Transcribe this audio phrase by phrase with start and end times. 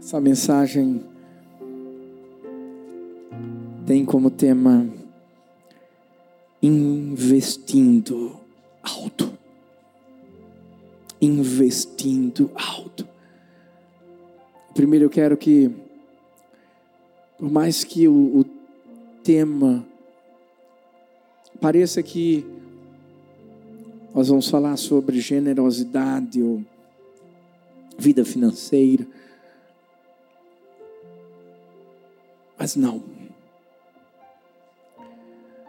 [0.00, 1.02] Essa mensagem
[3.86, 4.88] tem como tema
[6.62, 8.38] investindo
[8.82, 9.32] alto.
[11.20, 13.06] Investindo alto.
[14.74, 15.70] Primeiro eu quero que,
[17.38, 18.44] por mais que o, o
[19.22, 19.86] tema
[21.60, 22.44] pareça que
[24.14, 26.62] nós vamos falar sobre generosidade ou
[27.98, 29.06] vida financeira,
[32.66, 33.00] Mas não.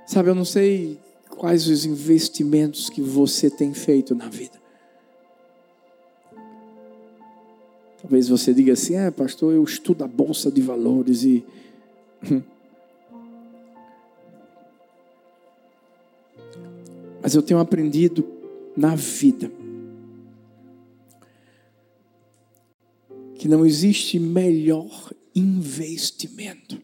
[0.08, 0.98] Sabe, eu não sei
[1.30, 4.60] quais os investimentos que você tem feito na vida.
[8.02, 11.46] Talvez você diga assim: é, pastor, eu estudo a bolsa de valores e.
[17.22, 18.28] Mas eu tenho aprendido
[18.76, 19.52] na vida
[23.36, 26.82] que não existe melhor investimento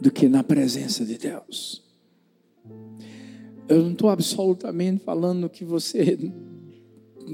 [0.00, 1.80] do que na presença de Deus.
[3.68, 6.18] Eu não estou absolutamente falando que você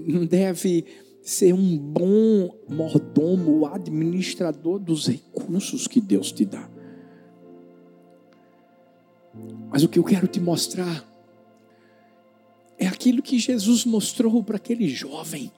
[0.06, 0.84] não deve
[1.22, 6.70] ser um bom mordomo, administrador dos recursos que Deus te dá.
[9.70, 11.08] Mas o que eu quero te mostrar
[12.78, 15.50] é aquilo que Jesus mostrou para aquele jovem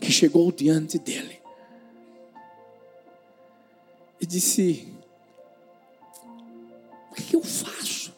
[0.00, 1.40] que chegou diante dele
[4.20, 4.88] e disse:
[7.10, 8.14] O que eu faço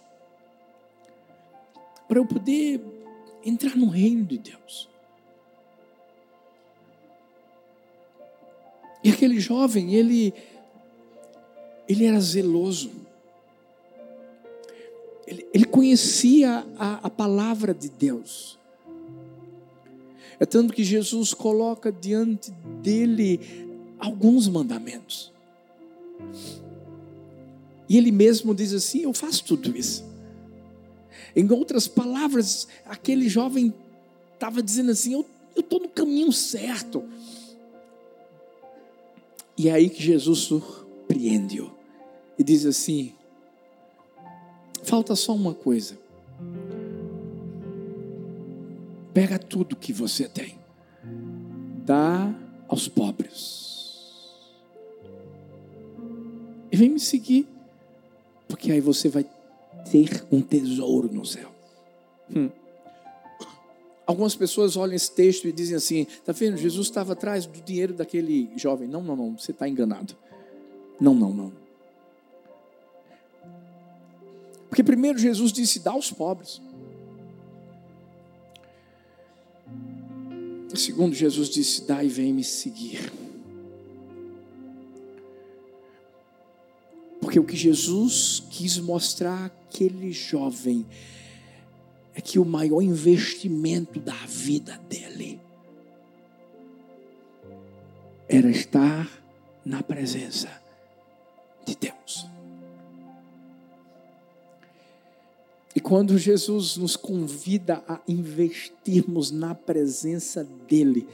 [2.06, 2.80] para eu poder
[3.44, 4.88] entrar no reino de Deus?
[9.02, 10.34] E aquele jovem, ele,
[11.88, 12.90] ele era zeloso.
[15.26, 18.57] Ele, ele conhecia a, a palavra de Deus.
[20.40, 22.50] É tanto que Jesus coloca diante
[22.82, 23.40] dele
[23.98, 25.32] alguns mandamentos.
[27.88, 30.04] E ele mesmo diz assim: Eu faço tudo isso.
[31.34, 33.72] Em outras palavras, aquele jovem
[34.34, 37.04] estava dizendo assim: Eu estou no caminho certo.
[39.56, 41.72] E é aí que Jesus surpreende-o
[42.38, 43.12] e diz assim:
[44.84, 45.98] Falta só uma coisa.
[49.12, 50.58] Pega tudo que você tem,
[51.84, 52.34] dá
[52.68, 53.68] aos pobres.
[56.70, 57.48] E vem me seguir,
[58.46, 59.24] porque aí você vai
[59.90, 61.50] ter um tesouro no céu.
[62.34, 62.50] Hum.
[64.06, 66.56] Algumas pessoas olham esse texto e dizem assim: está vendo?
[66.56, 68.88] Jesus estava atrás do dinheiro daquele jovem.
[68.88, 70.16] Não, não, não, você está enganado.
[71.00, 71.52] Não, não, não.
[74.68, 76.60] Porque primeiro Jesus disse: dá aos pobres.
[80.74, 83.12] Segundo, Jesus disse: Dá e vem me seguir.
[87.20, 90.86] Porque o que Jesus quis mostrar àquele jovem
[92.14, 95.40] é que o maior investimento da vida dele
[98.28, 99.08] era estar
[99.64, 100.50] na presença
[101.66, 101.97] de Deus.
[105.88, 111.08] Quando Jesus nos convida a investirmos na presença dEle,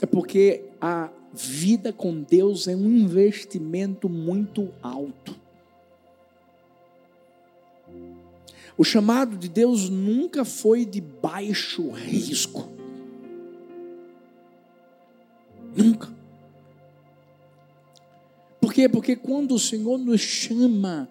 [0.00, 5.38] é porque a vida com Deus é um investimento muito alto.
[8.78, 12.70] O chamado de Deus nunca foi de baixo risco.
[15.76, 16.21] Nunca.
[18.72, 18.88] Por quê?
[18.88, 21.06] Porque quando o Senhor nos chama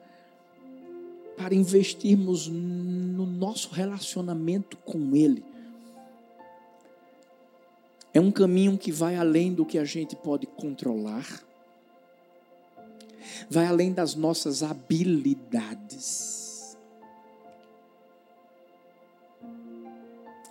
[1.37, 5.45] para investirmos no nosso relacionamento com Ele,
[8.15, 11.23] é um caminho que vai além do que a gente pode controlar,
[13.47, 16.75] vai além das nossas habilidades,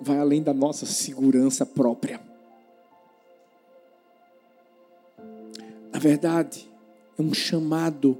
[0.00, 2.20] vai além da nossa segurança própria.
[5.92, 6.69] Na verdade,
[7.20, 8.18] é um chamado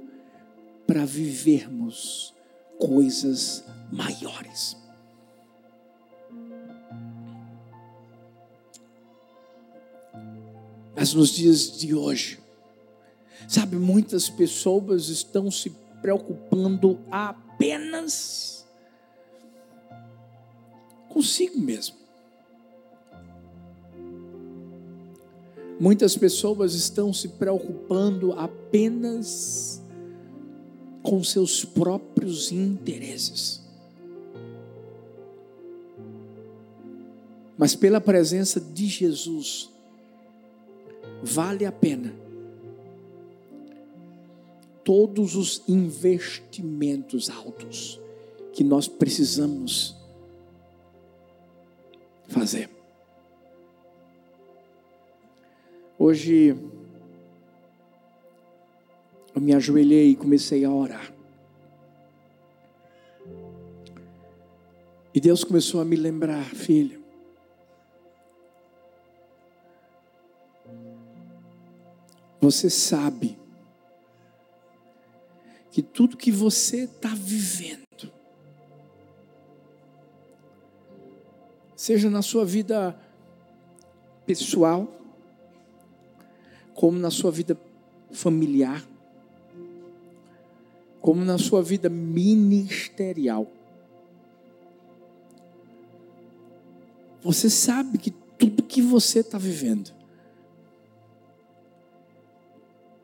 [0.85, 2.35] para vivermos
[2.77, 4.77] coisas maiores.
[10.95, 12.39] Mas nos dias de hoje,
[13.47, 18.67] sabe, muitas pessoas estão se preocupando apenas
[21.09, 22.00] consigo mesmo.
[25.81, 29.81] Muitas pessoas estão se preocupando apenas
[31.01, 33.59] com seus próprios interesses.
[37.57, 39.71] Mas pela presença de Jesus,
[41.23, 42.13] vale a pena
[44.83, 47.99] todos os investimentos altos
[48.53, 49.95] que nós precisamos
[52.27, 52.70] fazer.
[56.03, 56.57] Hoje
[59.35, 61.13] eu me ajoelhei e comecei a orar.
[65.13, 67.03] E Deus começou a me lembrar, filho.
[72.39, 73.37] Você sabe
[75.69, 78.11] que tudo que você está vivendo,
[81.75, 82.99] seja na sua vida
[84.25, 85.00] pessoal,
[86.81, 87.55] como na sua vida
[88.09, 88.83] familiar,
[90.99, 93.45] como na sua vida ministerial.
[97.21, 99.91] Você sabe que tudo que você está vivendo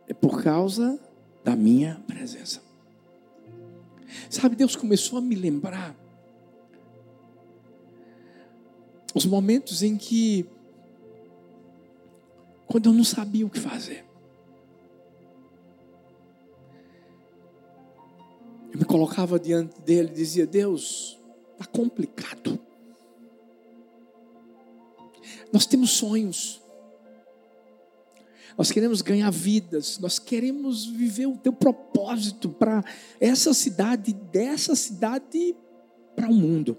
[0.08, 1.00] é por causa
[1.44, 2.64] da minha presença.
[4.28, 5.96] Sabe, Deus começou a me lembrar
[9.14, 10.48] os momentos em que,
[12.68, 14.06] quando eu não sabia o que fazer,
[18.72, 21.18] eu me colocava diante dele e dizia: Deus,
[21.54, 22.60] está complicado.
[25.52, 26.62] Nós temos sonhos.
[28.58, 32.84] Nós queremos ganhar vidas, nós queremos viver o teu propósito para
[33.20, 35.56] essa cidade, dessa cidade
[36.16, 36.76] para o mundo.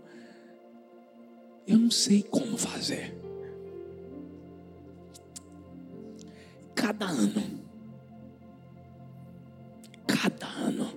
[1.64, 3.18] Eu não sei como fazer.
[6.88, 7.43] Cada ano,
[10.06, 10.90] cada ano,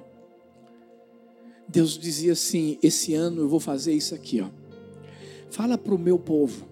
[1.68, 4.50] Deus dizia assim: esse ano eu vou fazer isso aqui, ó.
[5.50, 6.66] Fala para o meu povo,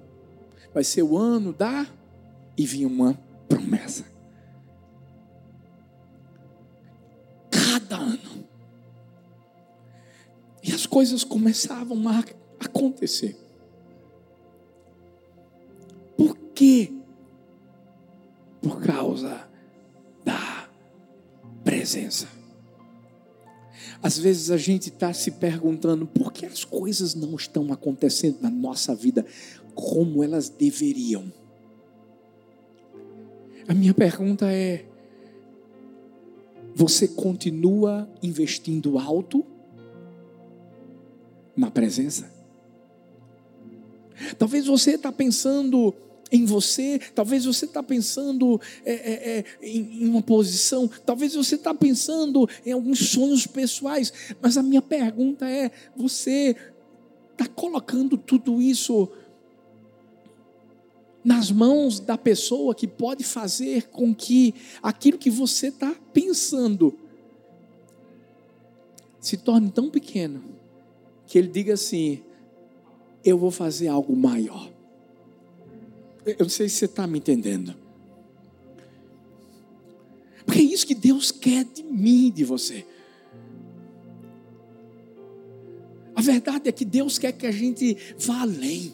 [0.73, 1.85] vai ser o ano da
[2.55, 3.13] e vinha uma
[3.49, 4.05] promessa.
[7.51, 8.47] Cada ano.
[10.63, 12.23] E as coisas começavam a
[12.61, 13.37] acontecer.
[16.15, 16.98] Por quê?
[18.99, 19.47] Causa
[20.25, 20.69] da
[21.63, 22.27] presença.
[24.03, 28.49] Às vezes a gente está se perguntando por que as coisas não estão acontecendo na
[28.49, 29.25] nossa vida
[29.73, 31.31] como elas deveriam.
[33.69, 34.85] A minha pergunta é:
[36.75, 39.45] você continua investindo alto
[41.55, 42.29] na presença?
[44.37, 45.95] Talvez você está pensando
[46.31, 51.55] em você, talvez você está pensando é, é, é, em, em uma posição, talvez você
[51.55, 56.55] está pensando em alguns sonhos pessoais, mas a minha pergunta é: você
[57.31, 59.09] está colocando tudo isso
[61.23, 66.97] nas mãos da pessoa que pode fazer com que aquilo que você está pensando
[69.19, 70.41] se torne tão pequeno
[71.27, 72.21] que ele diga assim:
[73.23, 74.69] Eu vou fazer algo maior.
[76.37, 77.75] Eu não sei se você está me entendendo.
[80.45, 82.85] Porque é isso que Deus quer de mim, de você.
[86.15, 88.93] A verdade é que Deus quer que a gente vá além.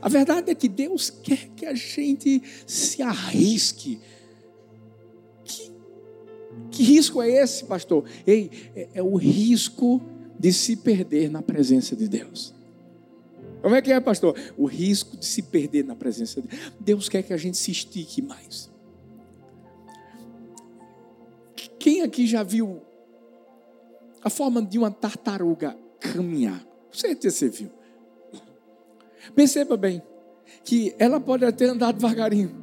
[0.00, 4.00] A verdade é que Deus quer que a gente se arrisque.
[5.44, 5.72] Que,
[6.70, 8.04] que risco é esse, pastor?
[8.26, 10.00] Ei, é, é o risco
[10.38, 12.55] de se perder na presença de Deus.
[13.66, 14.38] Como é que é, pastor?
[14.56, 17.08] O risco de se perder na presença de Deus.
[17.08, 18.70] Quer que a gente se estique mais.
[21.76, 22.80] Quem aqui já viu
[24.22, 26.64] a forma de uma tartaruga caminhar?
[26.92, 27.70] Certeza você viu.
[29.34, 30.00] Perceba bem
[30.62, 32.54] que ela pode até andar devagarinho,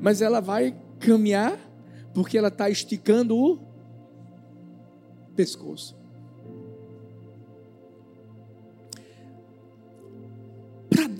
[0.00, 1.56] mas ela vai caminhar
[2.12, 3.60] porque ela está esticando o
[5.36, 6.01] pescoço.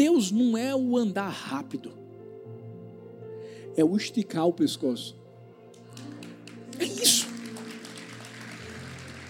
[0.03, 1.93] Deus não é o andar rápido,
[3.77, 5.17] é o esticar o pescoço.
[6.77, 7.29] É isso.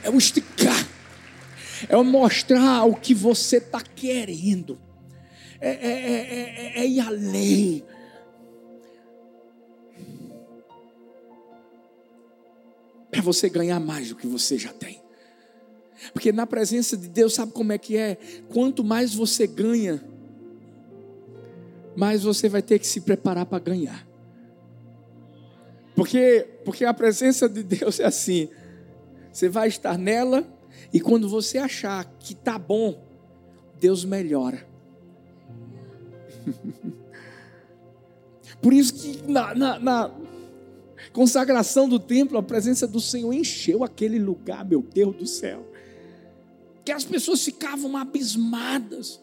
[0.03, 0.89] É o esticar.
[1.91, 4.81] É o mostrar o que você está querendo
[5.61, 7.85] é, é, é, é ir além.
[13.11, 15.03] Para você ganhar mais do que você já tem.
[16.15, 18.17] Porque na presença de Deus, sabe como é que é?
[18.49, 20.03] Quanto mais você ganha,
[21.97, 24.07] mais você vai ter que se preparar para ganhar.
[25.95, 28.49] Porque, porque a presença de Deus é assim:
[29.33, 30.47] você vai estar nela,
[30.93, 33.03] e quando você achar que está bom,
[33.79, 34.67] Deus melhora.
[38.61, 40.11] Por isso que na, na, na,
[41.13, 45.69] consagração do templo, a presença do Senhor encheu aquele lugar, meu Deus do céu.
[46.85, 49.21] Que as pessoas ficavam abismadas.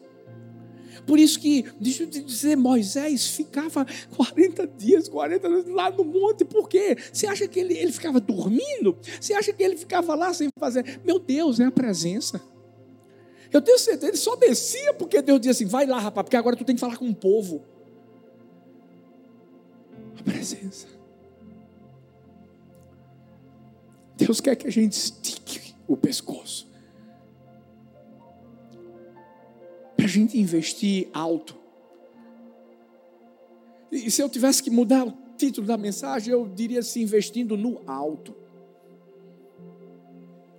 [1.10, 3.84] Por isso que, deixa eu te dizer, Moisés ficava
[4.16, 6.96] 40 dias, 40 anos lá no monte, por quê?
[7.12, 8.96] Você acha que ele, ele ficava dormindo?
[9.20, 11.02] Você acha que ele ficava lá sem fazer?
[11.04, 12.40] Meu Deus, é a presença.
[13.52, 16.56] Eu tenho certeza, ele só descia porque Deus dizia assim: vai lá, rapaz, porque agora
[16.56, 17.64] tu tem que falar com o povo.
[20.20, 20.86] A presença.
[24.16, 26.69] Deus quer que a gente estique o pescoço.
[30.00, 31.58] Para a gente investir alto.
[33.92, 37.82] E se eu tivesse que mudar o título da mensagem, eu diria assim: investindo no
[37.86, 38.34] alto.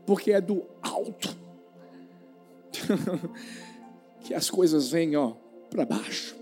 [0.05, 1.35] Porque é do alto
[4.21, 5.33] que as coisas vêm ó
[5.71, 6.37] para baixo.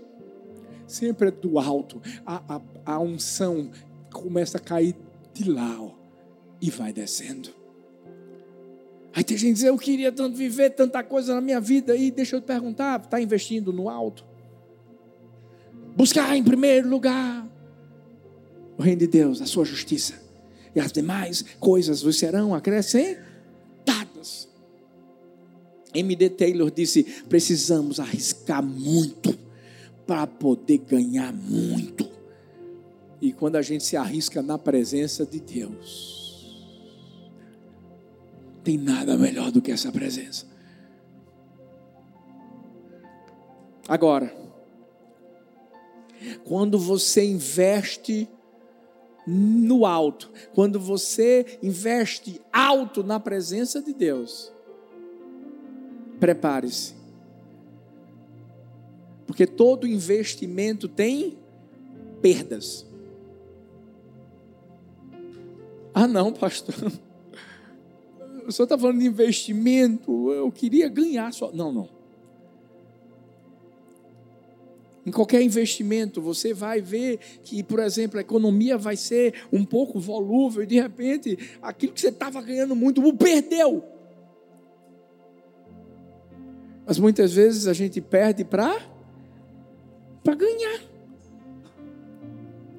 [0.85, 2.01] Sempre é do alto.
[2.25, 2.61] A, a,
[2.95, 3.71] a unção
[4.11, 4.93] começa a cair
[5.33, 5.91] de lá ó,
[6.61, 7.58] e vai descendo.
[9.19, 11.93] Aí tem gente que diz, eu queria tanto viver tanta coisa na minha vida.
[11.93, 14.23] E deixa eu te perguntar, está investindo no alto?
[15.93, 17.45] Buscar em primeiro lugar
[18.77, 20.13] o reino de Deus, a sua justiça.
[20.73, 24.47] E as demais coisas vos serão acrescentadas.
[25.93, 26.29] M.D.
[26.29, 29.37] Taylor disse: precisamos arriscar muito
[30.07, 32.09] para poder ganhar muito.
[33.19, 36.18] E quando a gente se arrisca na presença de Deus,
[38.69, 40.45] tem nada melhor do que essa presença.
[43.87, 44.31] Agora,
[46.43, 48.29] quando você investe
[49.25, 54.53] no alto, quando você investe alto na presença de Deus,
[56.19, 56.93] prepare-se.
[59.25, 61.39] Porque todo investimento tem
[62.21, 62.85] perdas.
[65.91, 66.75] Ah, não, pastor.
[68.49, 71.51] O senhor está falando de investimento, eu queria ganhar só.
[71.51, 71.87] Não, não.
[75.05, 79.99] Em qualquer investimento, você vai ver que, por exemplo, a economia vai ser um pouco
[79.99, 83.83] volúvel e de repente aquilo que você estava ganhando muito, perdeu.
[86.87, 88.81] Mas muitas vezes a gente perde para
[90.23, 90.81] para ganhar.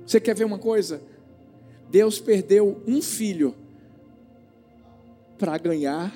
[0.05, 1.00] Você quer ver uma coisa?
[1.89, 3.55] Deus perdeu um filho
[5.40, 6.12] para ganhar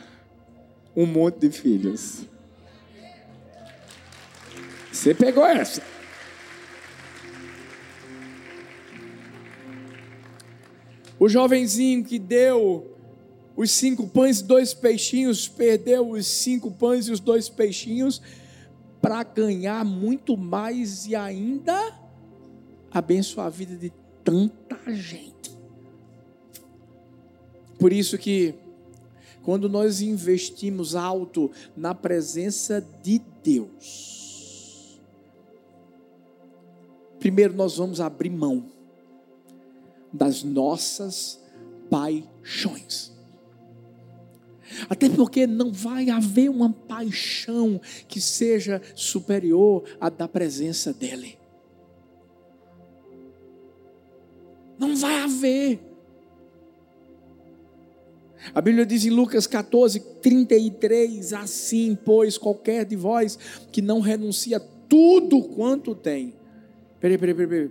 [0.95, 2.26] um monte de filhos.
[4.93, 5.83] Você pegou essa?
[11.19, 12.95] O jovenzinho que deu
[13.57, 18.21] os cinco pães e dois peixinhos, perdeu os cinco pães e os dois peixinhos
[19.00, 21.99] para ganhar muito mais e ainda
[22.90, 23.90] abençoar a vida de
[24.23, 25.57] tanta gente.
[27.78, 28.54] Por isso que
[29.45, 35.01] quando nós investimos alto na presença de Deus,
[37.19, 38.67] primeiro nós vamos abrir mão
[40.13, 41.41] das nossas
[41.91, 43.13] paixões.
[44.89, 51.39] Até porque não vai haver uma paixão que seja superior à da presença dEle.
[54.79, 55.94] Não vai haver.
[58.53, 63.39] A Bíblia diz em Lucas 14, 33: Assim, pois, qualquer de vós
[63.71, 66.35] que não renuncia tudo quanto tem.
[67.01, 67.71] Peraí, peraí, peraí, peraí.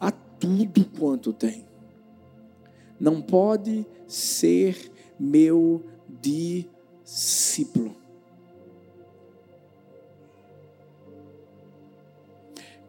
[0.00, 1.64] A tudo quanto tem.
[2.98, 5.82] Não pode ser meu
[6.20, 7.96] discípulo.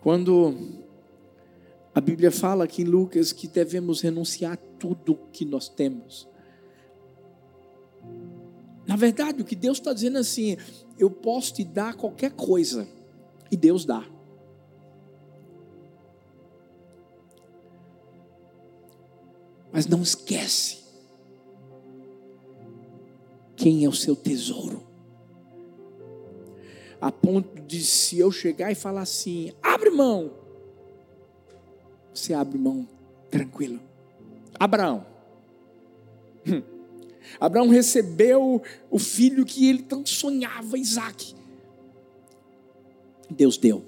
[0.02, 0.56] Quando
[1.94, 6.28] a Bíblia fala aqui em Lucas que devemos renunciar a tudo que nós temos.
[8.88, 10.58] Na verdade, o que Deus está dizendo é assim:
[10.98, 12.88] eu posso te dar qualquer coisa,
[13.52, 14.06] e Deus dá.
[19.72, 20.86] Mas não esquece
[23.56, 24.84] quem é o seu tesouro.
[27.02, 30.32] A ponto de se eu chegar e falar assim: abre mão,
[32.14, 32.88] você abre mão
[33.30, 33.80] tranquilo.
[34.58, 35.06] Abraão.
[36.48, 36.75] Hum.
[37.40, 41.36] Abraão recebeu o filho que ele tanto sonhava, Isaac.
[43.30, 43.84] Deus deu.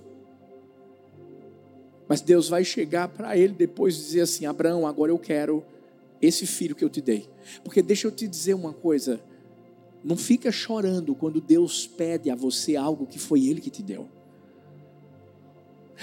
[2.08, 5.63] Mas Deus vai chegar para ele depois e dizer assim: Abraão, agora eu quero
[6.22, 7.29] esse filho que eu te dei.
[7.63, 9.20] Porque deixa eu te dizer uma coisa:
[10.03, 14.08] Não fica chorando quando Deus pede a você algo que foi Ele que te deu.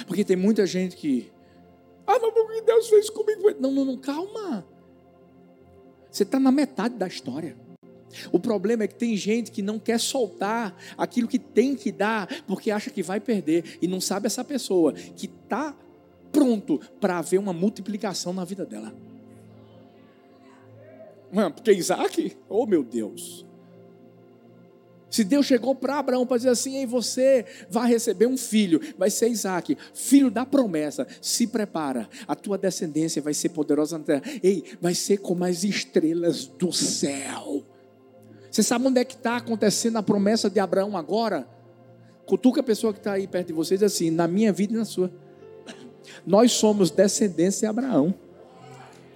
[0.06, 1.30] Porque tem muita gente que,
[2.06, 3.42] ah, mas o que Deus fez comigo?
[3.60, 4.66] Não, não, não, calma.
[6.14, 7.56] Você está na metade da história.
[8.30, 12.28] O problema é que tem gente que não quer soltar aquilo que tem que dar,
[12.46, 15.76] porque acha que vai perder, e não sabe essa pessoa que está
[16.30, 18.94] pronto para haver uma multiplicação na vida dela.
[21.52, 23.44] Porque Isaac, oh meu Deus.
[25.14, 29.08] Se Deus chegou para Abraão para dizer assim, ei, você vai receber um filho, vai
[29.10, 34.22] ser Isaac, filho da promessa, se prepara, a tua descendência vai ser poderosa na terra,
[34.42, 37.64] ei, vai ser como as estrelas do céu.
[38.50, 41.46] Você sabe onde é que está acontecendo a promessa de Abraão agora?
[42.26, 44.84] Cutuca a pessoa que está aí perto de vocês assim, na minha vida e na
[44.84, 45.12] sua.
[46.26, 48.12] Nós somos descendência de Abraão.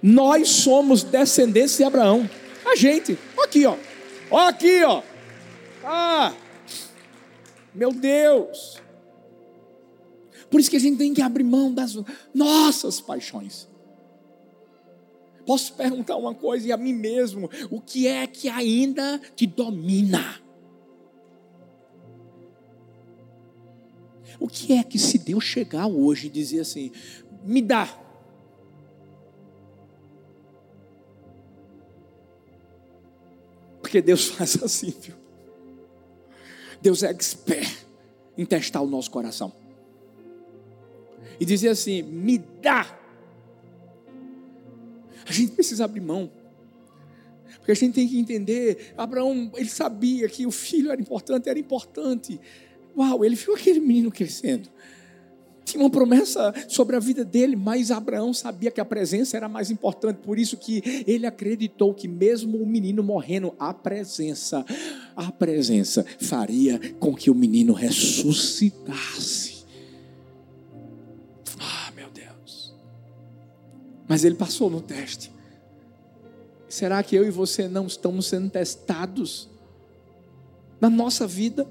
[0.01, 2.29] Nós somos descendência de Abraão.
[2.65, 3.75] A gente, aqui ó,
[4.31, 5.08] aqui ó.
[5.91, 6.35] Ah,
[7.73, 8.79] meu Deus.
[10.51, 11.97] Por isso que a gente tem que abrir mão das
[12.31, 13.67] nossas paixões.
[15.47, 20.39] Posso perguntar uma coisa e a mim mesmo: o que é que ainda te domina?
[24.39, 26.91] O que é que se Deus chegar hoje e dizer assim,
[27.43, 27.87] me dá?
[33.81, 35.28] Porque Deus faz assim, viu?
[36.81, 37.85] Deus é expert
[38.37, 39.51] em testar o nosso coração.
[41.39, 42.99] E dizer assim: me dá
[45.29, 46.31] a gente precisa abrir mão.
[47.57, 51.59] Porque a gente tem que entender, Abraão, ele sabia que o filho era importante, era
[51.59, 52.41] importante.
[52.97, 54.67] Uau, ele viu aquele menino crescendo.
[55.63, 59.69] Tinha uma promessa sobre a vida dele, mas Abraão sabia que a presença era mais
[59.69, 64.65] importante, por isso que ele acreditou que mesmo o menino morrendo, a presença,
[65.19, 69.59] a presença faria com que o menino ressuscitasse.
[74.07, 75.31] Mas ele passou no teste.
[76.67, 79.47] Será que eu e você não estamos sendo testados
[80.81, 81.67] na nossa vida?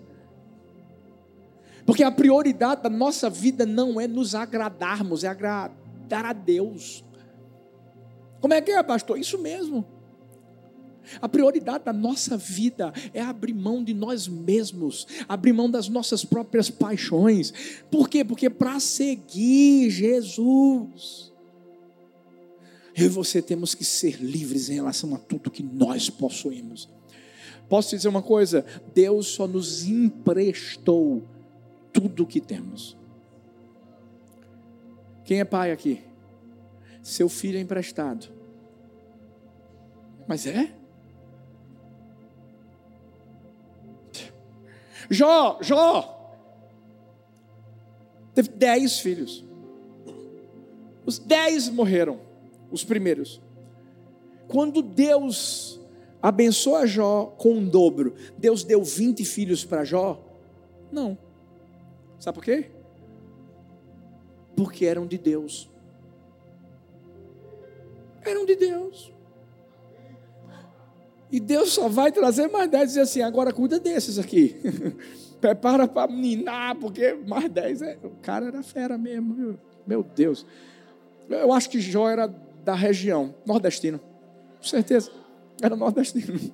[1.85, 7.03] Porque a prioridade da nossa vida não é nos agradarmos, é agradar a Deus.
[8.41, 9.19] Como é que é, pastor?
[9.19, 9.85] Isso mesmo.
[11.21, 16.25] A prioridade da nossa vida é abrir mão de nós mesmos, abrir mão das nossas
[16.25, 17.53] próprias paixões.
[17.91, 18.25] Por quê?
[18.25, 21.33] Porque para seguir Jesus,
[22.97, 26.89] eu e você temos que ser livres em relação a tudo que nós possuímos.
[27.69, 28.65] Posso te dizer uma coisa?
[28.95, 31.23] Deus só nos emprestou
[31.93, 32.97] tudo o que temos.
[35.25, 36.01] Quem é pai aqui?
[37.03, 38.29] Seu filho é emprestado.
[40.27, 40.78] Mas é?
[45.11, 46.35] Jó, Jó,
[48.35, 49.45] teve dez filhos.
[51.07, 52.21] Os dez morreram
[52.71, 53.41] os primeiros.
[54.47, 55.81] Quando Deus
[56.21, 60.23] abençoa Jó com um dobro, Deus deu 20 filhos para Jó?
[60.93, 61.17] Não.
[62.19, 62.71] Sabe por quê?
[64.57, 65.71] Porque eram de Deus.
[68.23, 69.13] Eram de Deus.
[71.31, 74.57] E Deus só vai trazer mais dez e dizer assim: agora cuida desses aqui.
[75.41, 77.97] Prepara para ninar, porque mais dez é.
[78.03, 79.59] O cara era fera mesmo, viu?
[79.87, 80.45] Meu Deus.
[81.29, 82.27] Eu acho que Jó era
[82.65, 84.01] da região, nordestino.
[84.59, 85.11] Com certeza,
[85.61, 86.39] era nordestino.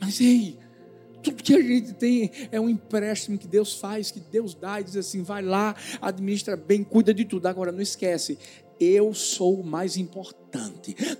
[0.00, 0.58] Mas ei,
[1.22, 4.84] tudo que a gente tem é um empréstimo que Deus faz, que Deus dá e
[4.84, 7.46] diz assim: vai lá, administra bem, cuida de tudo.
[7.46, 8.38] Agora não esquece,
[8.78, 10.45] eu sou o mais importante.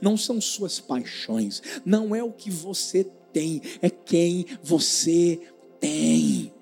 [0.00, 5.40] Não são suas paixões, não é o que você tem, é quem você
[5.80, 6.52] tem.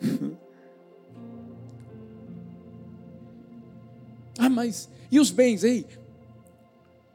[4.38, 5.86] ah, mas e os bens, ei?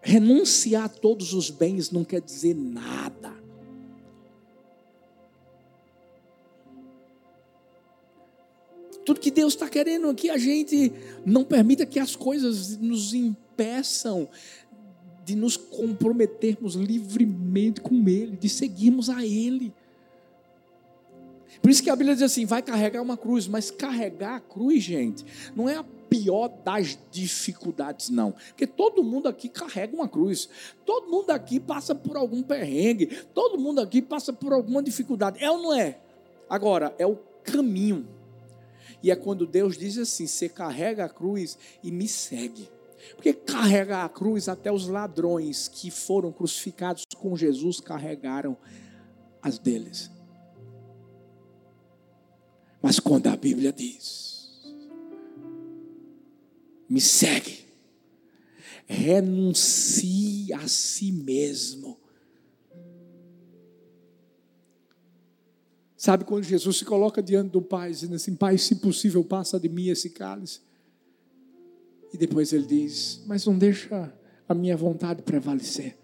[0.01, 3.36] Renunciar a todos os bens não quer dizer nada.
[9.07, 10.91] Tudo que Deus está querendo aqui, a gente
[11.25, 14.27] não permita que as coisas nos impeçam
[15.23, 19.73] de nos comprometermos livremente com Ele, de seguirmos a Ele.
[21.61, 24.83] Por isso que a Bíblia diz assim: vai carregar uma cruz, mas carregar a cruz,
[24.83, 28.33] gente, não é a pior das dificuldades, não.
[28.33, 30.49] Porque todo mundo aqui carrega uma cruz.
[30.85, 33.05] Todo mundo aqui passa por algum perrengue.
[33.33, 35.41] Todo mundo aqui passa por alguma dificuldade.
[35.41, 35.97] É ou não é?
[36.49, 38.16] Agora, é o caminho.
[39.01, 42.69] E é quando Deus diz assim: você carrega a cruz e me segue.
[43.15, 48.57] Porque carregar a cruz, até os ladrões que foram crucificados com Jesus carregaram
[49.41, 50.11] as deles.
[52.81, 54.75] Mas quando a Bíblia diz:
[56.89, 57.65] me segue,
[58.87, 62.06] renuncie a si mesmo.
[65.97, 69.67] Sabe quando Jesus se coloca diante do Pai, dizendo assim: Pai, se possível, passa de
[69.67, 70.61] mim esse cálice.
[72.13, 74.13] E depois ele diz: Mas não deixa
[74.47, 75.97] a minha vontade prevalecer.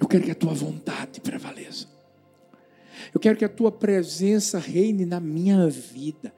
[0.00, 1.86] Eu quero que a tua vontade prevaleça.
[3.14, 6.34] Eu quero que a tua presença reine na minha vida.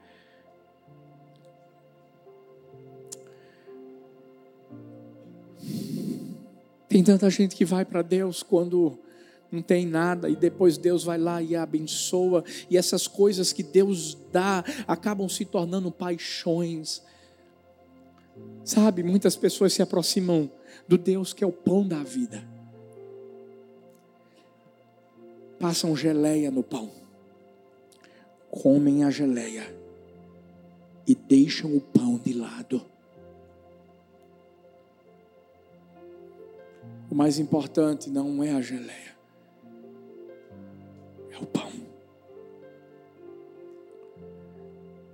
[6.87, 8.99] Tem tanta gente que vai para Deus quando
[9.51, 14.15] não tem nada, e depois Deus vai lá e abençoa, e essas coisas que Deus
[14.31, 17.01] dá acabam se tornando paixões.
[18.63, 20.49] Sabe, muitas pessoas se aproximam
[20.87, 22.47] do Deus que é o pão da vida,
[25.59, 26.91] passam geleia no pão,
[28.51, 29.75] comem a geleia
[31.07, 32.85] e deixam o pão de lado.
[37.09, 39.18] O mais importante não é a geleia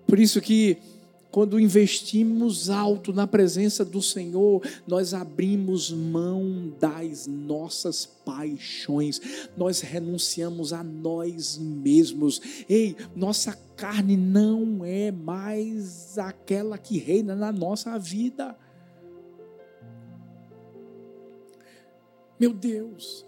[0.07, 0.77] Por isso que
[1.35, 9.19] quando investimos alto na presença do Senhor, nós abrimos mão das nossas paixões,
[9.57, 12.39] nós renunciamos a nós mesmos.
[12.69, 18.57] Ei, nossa carne não é mais aquela que reina na nossa vida.
[22.39, 23.25] Meu Deus,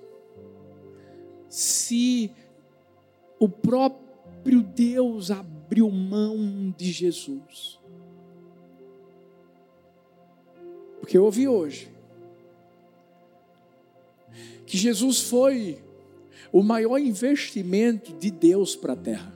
[1.49, 2.31] se
[3.37, 5.56] o próprio Deus abriu
[5.91, 7.79] mão de Jesus.
[10.99, 11.89] Porque eu ouvi hoje
[14.65, 15.81] que Jesus foi
[16.51, 19.33] o maior investimento de Deus para a terra.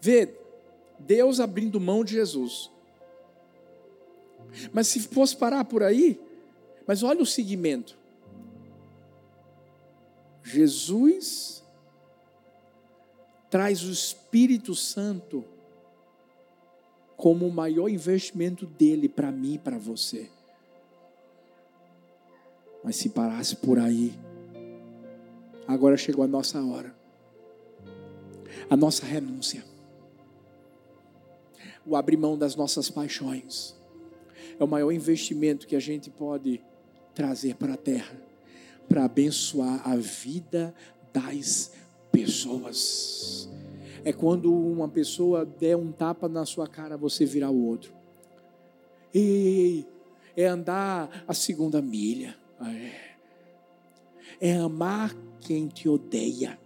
[0.00, 0.34] Vê,
[0.98, 2.70] Deus abrindo mão de Jesus.
[4.72, 6.20] Mas se fosse parar por aí,
[6.86, 7.98] mas olha o seguimento.
[10.42, 11.63] Jesus
[13.54, 15.44] traz o Espírito Santo
[17.16, 20.28] como o maior investimento dele para mim e para você.
[22.82, 24.12] Mas se parasse por aí,
[25.68, 26.92] agora chegou a nossa hora,
[28.68, 29.64] a nossa renúncia,
[31.86, 33.72] o abrir mão das nossas paixões,
[34.58, 36.60] é o maior investimento que a gente pode
[37.14, 38.20] trazer para a terra,
[38.88, 40.74] para abençoar a vida
[41.12, 41.83] das pessoas.
[44.04, 47.94] É quando uma pessoa der um tapa na sua cara, você virar o outro.
[49.12, 49.86] Ei,
[50.36, 52.36] é andar a segunda milha.
[54.40, 54.50] É.
[54.50, 56.58] é amar quem te odeia.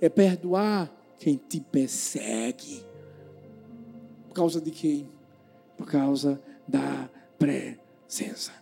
[0.00, 2.82] É perdoar quem te persegue.
[4.28, 5.08] Por causa de quem?
[5.76, 8.52] Por causa da presença.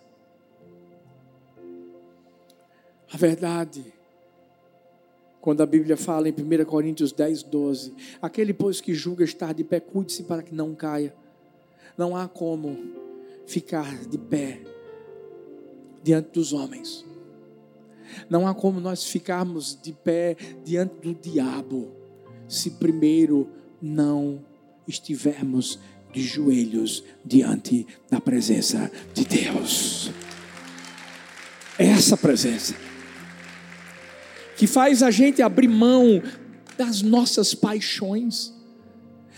[3.12, 3.95] A verdade
[5.46, 9.62] quando a Bíblia fala em 1 Coríntios 10, 12: Aquele, pois, que julga estar de
[9.62, 11.14] pé, cuide-se para que não caia.
[11.96, 12.76] Não há como
[13.46, 14.60] ficar de pé
[16.02, 17.06] diante dos homens.
[18.28, 21.92] Não há como nós ficarmos de pé diante do diabo,
[22.48, 23.48] se primeiro
[23.80, 24.44] não
[24.88, 25.78] estivermos
[26.12, 30.10] de joelhos diante da presença de Deus.
[31.78, 32.74] Essa presença
[34.56, 36.22] que faz a gente abrir mão
[36.78, 38.55] das nossas paixões.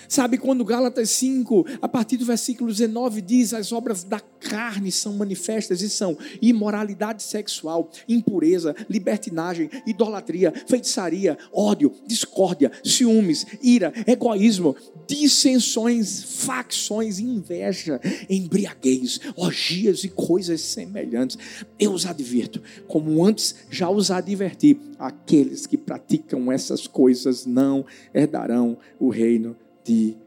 [0.09, 5.13] Sabe quando Gálatas 5, a partir do versículo 19, diz: as obras da carne são
[5.13, 14.75] manifestas e são imoralidade sexual, impureza, libertinagem, idolatria, feitiçaria, ódio, discórdia, ciúmes, ira, egoísmo,
[15.07, 21.37] dissensões, facções, inveja, embriaguez, orgias e coisas semelhantes.
[21.79, 28.79] Eu os advirto, como antes já os adverti: aqueles que praticam essas coisas não herdarão
[28.99, 29.55] o reino
[29.89, 30.19] de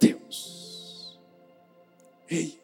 [0.00, 1.16] Deus.
[2.28, 2.58] Ei,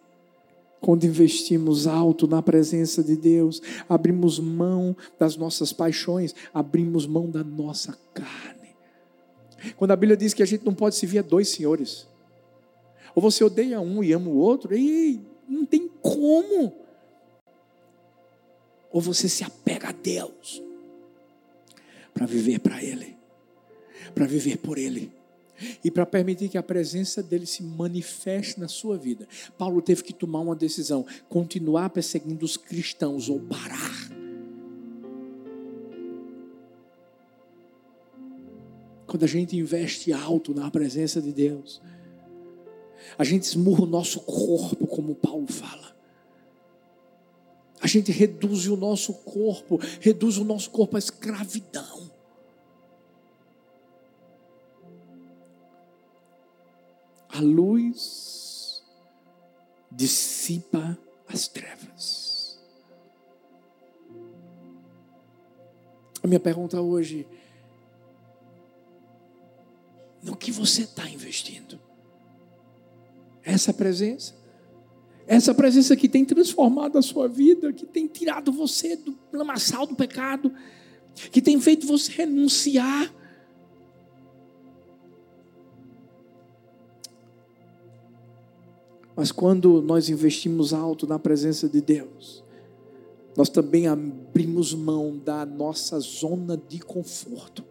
[0.80, 7.44] quando investimos alto na presença de Deus, abrimos mão das nossas paixões, abrimos mão da
[7.44, 8.74] nossa carne.
[9.76, 12.08] Quando a Bíblia diz que a gente não pode servir a dois senhores,
[13.14, 16.72] ou você odeia um e ama o outro, ei, não tem como.
[18.90, 20.60] Ou você se apega a Deus
[22.12, 23.16] para viver para Ele,
[24.12, 25.12] para viver por Ele
[25.82, 30.12] E para permitir que a presença dele se manifeste na sua vida, Paulo teve que
[30.12, 34.10] tomar uma decisão: continuar perseguindo os cristãos ou parar.
[39.06, 41.80] Quando a gente investe alto na presença de Deus,
[43.16, 45.96] a gente esmurra o nosso corpo, como Paulo fala.
[47.80, 52.10] A gente reduz o nosso corpo, reduz o nosso corpo à escravidão.
[57.36, 58.82] A luz
[59.92, 62.58] dissipa as trevas.
[66.22, 67.28] A minha pergunta hoje:
[70.22, 71.78] no que você está investindo?
[73.44, 74.34] Essa presença?
[75.26, 79.94] Essa presença que tem transformado a sua vida, que tem tirado você do lamaçal do
[79.94, 80.54] pecado,
[81.30, 83.12] que tem feito você renunciar
[89.16, 92.44] Mas quando nós investimos alto na presença de Deus,
[93.34, 97.64] nós também abrimos mão da nossa zona de conforto.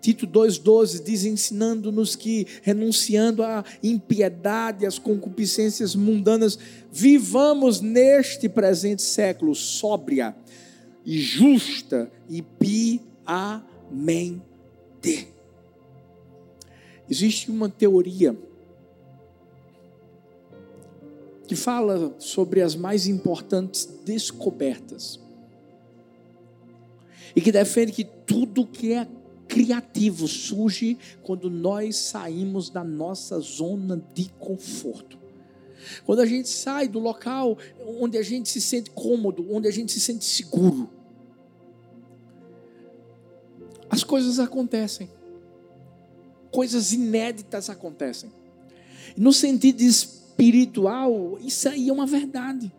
[0.00, 6.58] Tito 2,12 diz: ensinando-nos que, renunciando à impiedade, às concupiscências mundanas,
[6.90, 10.34] vivamos neste presente século sóbria
[11.04, 12.88] e justa e piamente.
[17.10, 18.36] Existe uma teoria
[21.48, 25.18] que fala sobre as mais importantes descobertas.
[27.34, 29.08] E que defende que tudo que é
[29.48, 35.18] criativo surge quando nós saímos da nossa zona de conforto.
[36.04, 37.56] Quando a gente sai do local
[37.98, 40.90] onde a gente se sente cômodo, onde a gente se sente seguro.
[43.88, 45.08] As coisas acontecem.
[46.50, 48.30] Coisas inéditas acontecem.
[49.16, 49.80] No sentido
[50.38, 52.72] espiritual, isso aí é uma verdade.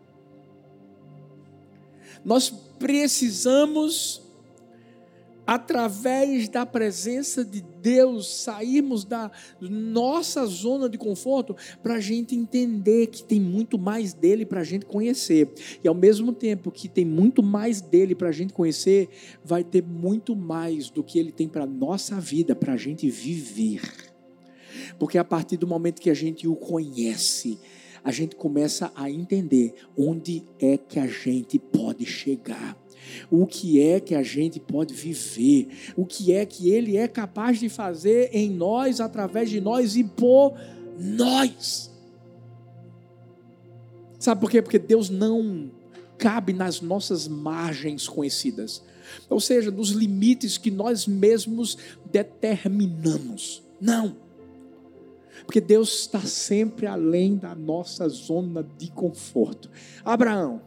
[2.24, 4.22] Nós precisamos,
[5.46, 13.08] através da presença de Deus, sairmos da nossa zona de conforto para a gente entender
[13.08, 15.52] que tem muito mais dele para a gente conhecer.
[15.84, 19.10] E ao mesmo tempo que tem muito mais dele para a gente conhecer,
[19.44, 23.08] vai ter muito mais do que ele tem para a nossa vida, para a gente
[23.10, 24.09] viver.
[24.98, 27.58] Porque a partir do momento que a gente o conhece,
[28.02, 32.76] a gente começa a entender onde é que a gente pode chegar.
[33.30, 35.68] O que é que a gente pode viver?
[35.96, 40.04] O que é que Ele é capaz de fazer em nós, através de nós e
[40.04, 40.54] por
[40.98, 41.90] nós?
[44.18, 44.60] Sabe por quê?
[44.60, 45.70] Porque Deus não
[46.18, 48.82] cabe nas nossas margens conhecidas,
[49.28, 51.78] ou seja, nos limites que nós mesmos
[52.12, 53.62] determinamos.
[53.80, 54.29] Não.
[55.44, 59.70] Porque Deus está sempre além da nossa zona de conforto.
[60.04, 60.62] Abraão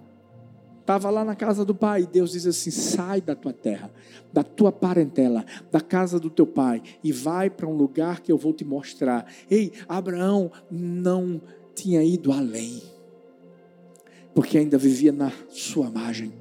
[0.84, 3.92] estava lá na casa do pai, Deus diz assim: sai da tua terra,
[4.32, 8.38] da tua parentela, da casa do teu pai, e vai para um lugar que eu
[8.38, 9.26] vou te mostrar.
[9.50, 11.42] Ei, Abraão não
[11.74, 12.84] tinha ido além,
[14.36, 16.34] porque ainda vivia na sua margem.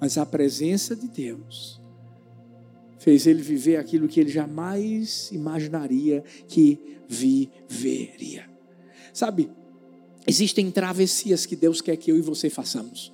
[0.00, 1.79] Mas a presença de Deus
[3.00, 8.48] fez ele viver aquilo que ele jamais imaginaria que viveria.
[9.12, 9.50] Sabe,
[10.26, 13.10] existem travessias que Deus quer que eu e você façamos.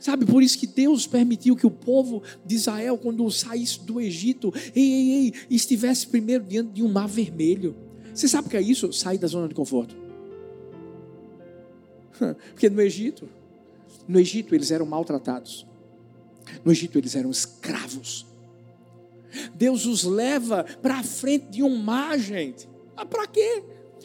[0.00, 4.52] Sabe, por isso que Deus permitiu que o povo de Israel, quando saísse do Egito,
[4.76, 7.74] ei, ei, ei, estivesse primeiro diante de um mar vermelho.
[8.14, 8.92] Você sabe o que é isso?
[8.92, 9.96] Sair da zona de conforto.
[12.50, 13.28] Porque no Egito,
[14.06, 15.66] no Egito eles eram maltratados.
[16.64, 18.27] No Egito eles eram escravos.
[19.54, 22.68] Deus os leva para frente de um mar, gente.
[22.96, 23.62] Ah, para quê?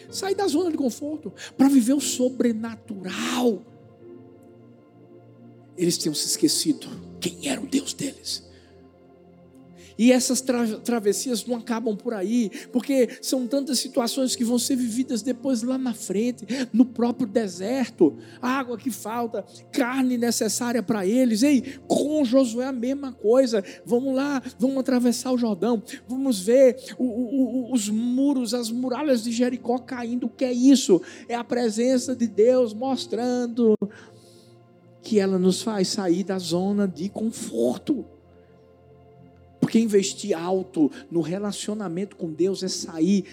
[0.09, 3.61] Sair da zona de conforto, para viver o sobrenatural.
[5.77, 6.87] Eles tinham se esquecido
[7.19, 8.43] quem era o Deus deles.
[9.97, 14.75] E essas tra travessias não acabam por aí, porque são tantas situações que vão ser
[14.75, 21.43] vividas depois lá na frente, no próprio deserto, água que falta, carne necessária para eles.
[21.43, 23.63] Ei, com Josué a mesma coisa.
[23.85, 29.31] Vamos lá, vamos atravessar o Jordão, vamos ver o, o, os muros, as muralhas de
[29.31, 30.25] Jericó caindo.
[30.25, 31.01] O que é isso?
[31.27, 33.75] É a presença de Deus mostrando
[35.01, 38.05] que ela nos faz sair da zona de conforto.
[39.73, 43.25] Porque investir alto no relacionamento com Deus é sair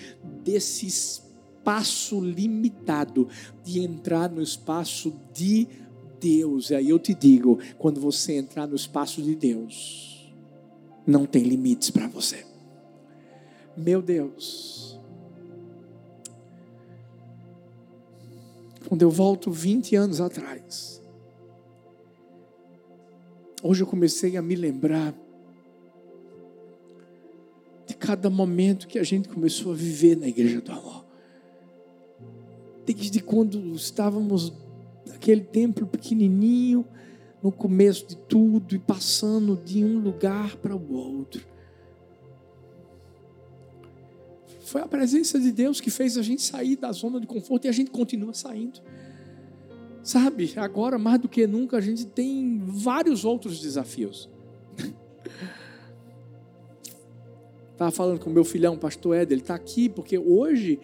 [0.43, 3.29] desse espaço limitado
[3.63, 5.69] de entrar no espaço de
[6.19, 6.71] Deus.
[6.71, 10.35] E aí eu te digo, quando você entrar no espaço de Deus,
[11.07, 12.47] não tem limites para você.
[13.77, 14.99] Meu Deus.
[18.89, 21.03] Quando eu volto 20 anos atrás,
[23.63, 25.15] hoje eu comecei a me lembrar
[28.01, 31.05] cada momento que a gente começou a viver na Igreja do Amor.
[32.87, 34.53] Desde quando estávamos
[35.07, 36.85] naquele templo pequenininho,
[37.43, 41.47] no começo de tudo e passando de um lugar para o outro.
[44.63, 47.69] Foi a presença de Deus que fez a gente sair da zona de conforto e
[47.69, 48.81] a gente continua saindo.
[50.03, 54.30] Sabe, agora mais do que nunca a gente tem vários outros desafios.
[57.81, 60.79] Estava falando com meu filhão, pastor Ed, ele está aqui porque hoje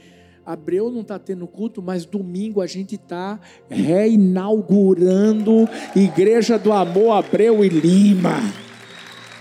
[0.46, 7.62] Abreu não está tendo culto, mas domingo a gente está reinaugurando Igreja do Amor Abreu
[7.62, 8.38] e Lima.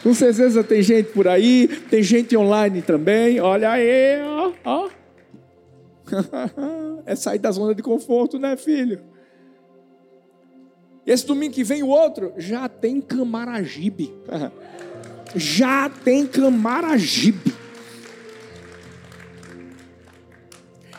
[0.04, 3.40] Com certeza tem gente por aí, tem gente online também.
[3.40, 4.52] Olha aí, ó.
[4.66, 4.90] ó.
[7.08, 9.00] é sair da zona de conforto, né, filho?
[11.08, 14.14] Esse domingo que vem o outro, já tem Camaragibe.
[15.36, 17.54] já tem Camaragibe.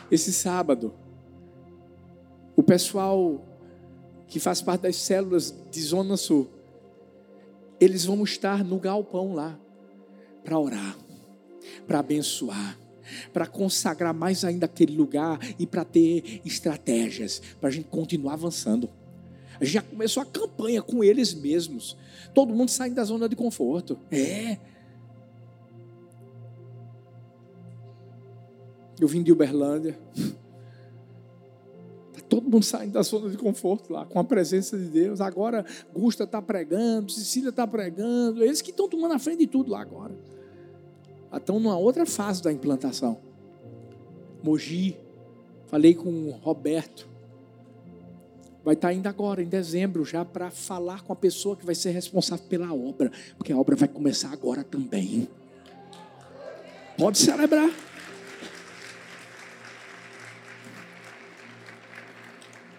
[0.09, 0.93] Esse sábado,
[2.55, 3.43] o pessoal
[4.27, 6.49] que faz parte das células de Zona Sul
[7.79, 9.57] eles vão estar no galpão lá
[10.43, 10.97] para orar,
[11.85, 12.77] para abençoar,
[13.31, 18.89] para consagrar mais ainda aquele lugar e para ter estratégias para a gente continuar avançando.
[19.61, 21.97] Já começou a campanha com eles mesmos.
[22.33, 23.97] Todo mundo saindo da zona de conforto.
[24.11, 24.57] É.
[28.99, 29.97] Eu vim de Uberlândia
[32.27, 35.21] todo mundo saindo da zona de conforto lá, com a presença de Deus.
[35.21, 39.71] Agora, Gusta está pregando, Cecília está pregando, eles que estão tomando a frente de tudo
[39.71, 40.15] lá agora.
[41.33, 43.17] Estão numa outra fase da implantação.
[44.43, 44.97] Mogi,
[45.67, 47.06] falei com o Roberto,
[48.67, 51.73] vai estar tá indo agora, em dezembro, já para falar com a pessoa que vai
[51.73, 55.25] ser responsável pela obra, porque a obra vai começar agora também.
[56.97, 57.69] Pode celebrar.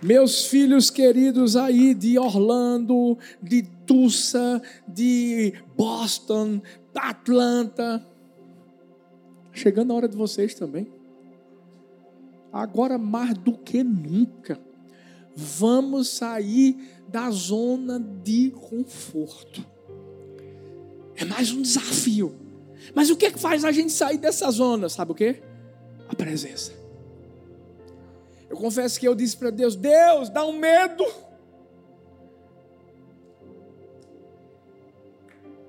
[0.03, 6.61] Meus filhos queridos aí de Orlando, de Tulsa, de Boston,
[6.92, 8.07] da Atlanta.
[9.55, 10.87] Chegando a hora de vocês também.
[12.53, 14.68] Agora mais do que nunca,
[15.40, 19.64] vamos sair da zona de conforto.
[21.14, 22.35] É mais um desafio.
[22.92, 24.88] Mas o que, é faz a gente sair dessa zona?
[24.88, 25.40] Sabe o que?
[26.09, 26.72] A presença.
[28.51, 31.07] Eu confesso que eu disse para Deus: Deus, dá um medo.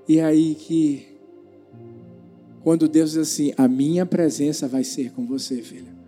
[0.08, 1.20] E é aí que,
[2.64, 5.99] quando Deus diz assim: A minha presença vai ser com você, filha.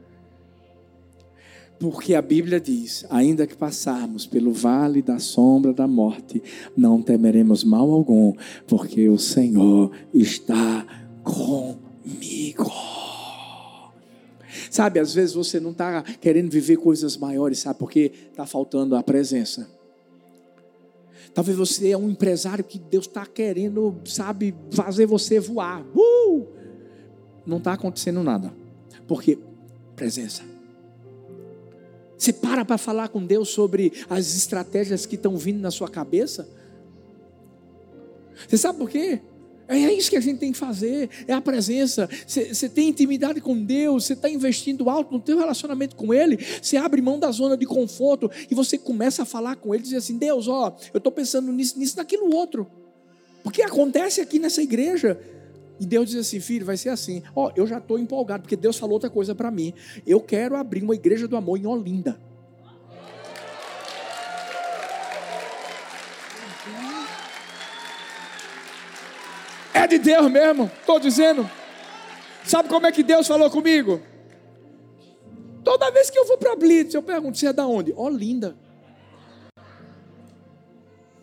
[1.81, 6.41] Porque a Bíblia diz: ainda que passarmos pelo vale da sombra da morte,
[6.77, 8.35] não temeremos mal algum,
[8.67, 10.85] porque o Senhor está
[11.23, 12.71] comigo.
[14.69, 19.01] Sabe, às vezes você não está querendo viver coisas maiores, sabe, porque está faltando a
[19.01, 19.67] presença.
[21.33, 25.83] Talvez você é um empresário que Deus está querendo, sabe, fazer você voar.
[25.95, 26.45] Uh!
[27.43, 28.53] Não está acontecendo nada.
[29.07, 29.39] Porque
[29.95, 30.50] presença.
[32.21, 36.47] Você para para falar com Deus sobre as estratégias que estão vindo na sua cabeça?
[38.47, 39.19] Você sabe por quê?
[39.67, 42.07] É isso que a gente tem que fazer, é a presença.
[42.27, 46.77] Você tem intimidade com Deus, você está investindo alto no teu relacionamento com Ele, você
[46.77, 50.15] abre mão da zona de conforto e você começa a falar com Ele, dizer assim,
[50.15, 52.69] Deus, ó, eu estou pensando nisso, nisso, naquilo outro.
[53.43, 55.19] Porque acontece aqui nessa igreja.
[55.81, 57.23] E Deus diz assim, filho, vai ser assim.
[57.35, 59.73] Ó, eu já estou empolgado, porque Deus falou outra coisa para mim.
[60.05, 62.21] Eu quero abrir uma igreja do amor em Olinda.
[69.73, 71.49] É de Deus mesmo, estou dizendo.
[72.45, 73.99] Sabe como é que Deus falou comigo?
[75.63, 77.91] Toda vez que eu vou para Blitz, eu pergunto: você é da onde?
[77.93, 78.55] Olinda.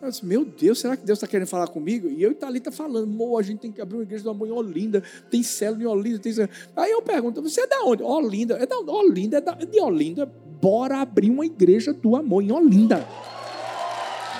[0.01, 2.07] Eu disse, meu Deus, será que Deus está querendo falar comigo?
[2.07, 4.47] E eu e Thalita falando, Mo, a gente tem que abrir uma igreja do amor
[4.47, 6.33] em Olinda, tem célula em Olinda, tem.
[6.75, 8.01] Aí eu pergunto, você é da onde?
[8.01, 12.41] Olinda, é da Olinda, é, da, é de Olinda, bora abrir uma igreja do amor
[12.41, 13.05] em Olinda.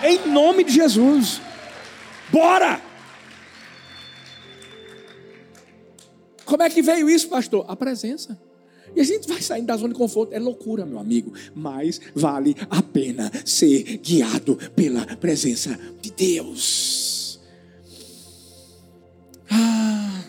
[0.01, 1.41] Em nome de Jesus.
[2.31, 2.81] Bora!
[6.45, 7.65] Como é que veio isso, pastor?
[7.67, 8.48] A presença.
[8.95, 10.33] E a gente vai saindo da zona de conforto.
[10.33, 11.33] É loucura, meu amigo.
[11.53, 17.39] Mas vale a pena ser guiado pela presença de Deus.
[19.49, 20.23] Ah.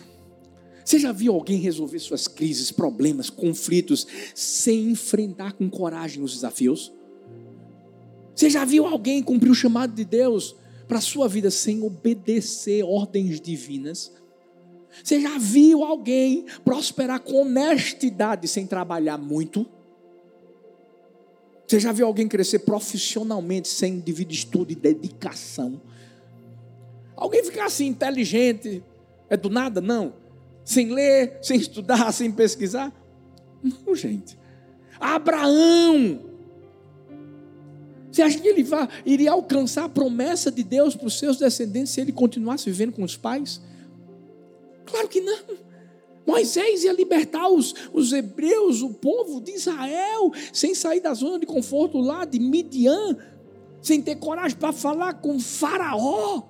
[0.83, 4.05] Você já viu alguém resolver suas crises, problemas, conflitos,
[4.35, 6.91] sem enfrentar com coragem os desafios?
[8.35, 10.55] Você já viu alguém cumprir o chamado de Deus
[10.87, 14.11] para a sua vida sem obedecer ordens divinas?
[15.03, 19.65] Você já viu alguém prosperar com honestidade sem trabalhar muito?
[21.67, 25.81] Você já viu alguém crescer profissionalmente sem devido estudo e dedicação?
[27.15, 28.83] Alguém ficar assim inteligente,
[29.29, 29.79] é do nada?
[29.79, 30.13] Não.
[30.65, 32.91] Sem ler, sem estudar, sem pesquisar?
[33.63, 34.37] Não, gente.
[34.99, 36.31] Abraão.
[38.11, 41.93] Você acha que ele vai, iria alcançar a promessa de Deus para os seus descendentes
[41.93, 43.61] se ele continuasse vivendo com os pais?
[44.91, 45.39] Claro que não.
[46.27, 51.45] Moisés ia libertar os, os hebreus, o povo de Israel, sem sair da zona de
[51.45, 53.17] conforto lá de Midian,
[53.81, 56.43] sem ter coragem para falar com Faraó.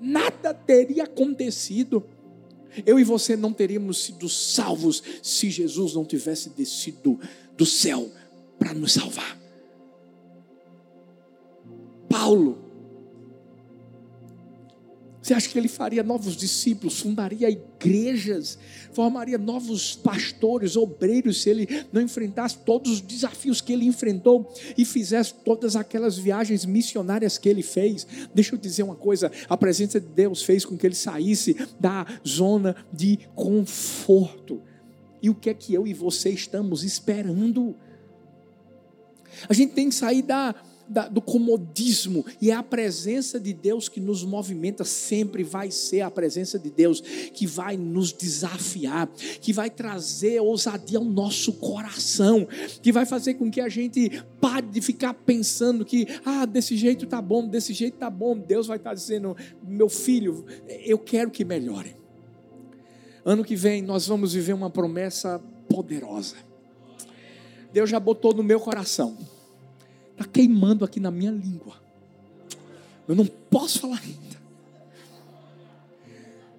[0.00, 2.04] Nada teria acontecido.
[2.84, 7.18] Eu e você não teríamos sido salvos se Jesus não tivesse descido
[7.56, 8.10] do céu
[8.58, 9.38] para nos salvar.
[12.08, 12.65] Paulo
[15.26, 18.56] você acha que ele faria novos discípulos, fundaria igrejas,
[18.92, 24.84] formaria novos pastores, obreiros, se ele não enfrentasse todos os desafios que ele enfrentou e
[24.84, 28.06] fizesse todas aquelas viagens missionárias que ele fez?
[28.32, 32.06] Deixa eu dizer uma coisa: a presença de Deus fez com que ele saísse da
[32.24, 34.62] zona de conforto.
[35.20, 37.74] E o que é que eu e você estamos esperando?
[39.48, 40.54] A gente tem que sair da
[40.88, 46.00] da, do comodismo, e é a presença de Deus que nos movimenta, sempre vai ser
[46.00, 49.08] a presença de Deus que vai nos desafiar,
[49.40, 52.46] que vai trazer ousadia ao nosso coração,
[52.82, 57.06] que vai fazer com que a gente pare de ficar pensando que, ah, desse jeito
[57.06, 58.36] tá bom, desse jeito tá bom.
[58.36, 60.44] Deus vai estar dizendo, meu filho,
[60.84, 61.96] eu quero que melhore.
[63.24, 66.36] Ano que vem nós vamos viver uma promessa poderosa.
[67.72, 69.16] Deus já botou no meu coração
[70.16, 71.74] Está queimando aqui na minha língua.
[73.06, 74.36] Eu não posso falar ainda.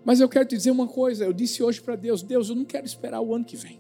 [0.05, 1.25] Mas eu quero te dizer uma coisa.
[1.25, 3.79] Eu disse hoje para Deus: Deus, eu não quero esperar o ano que vem.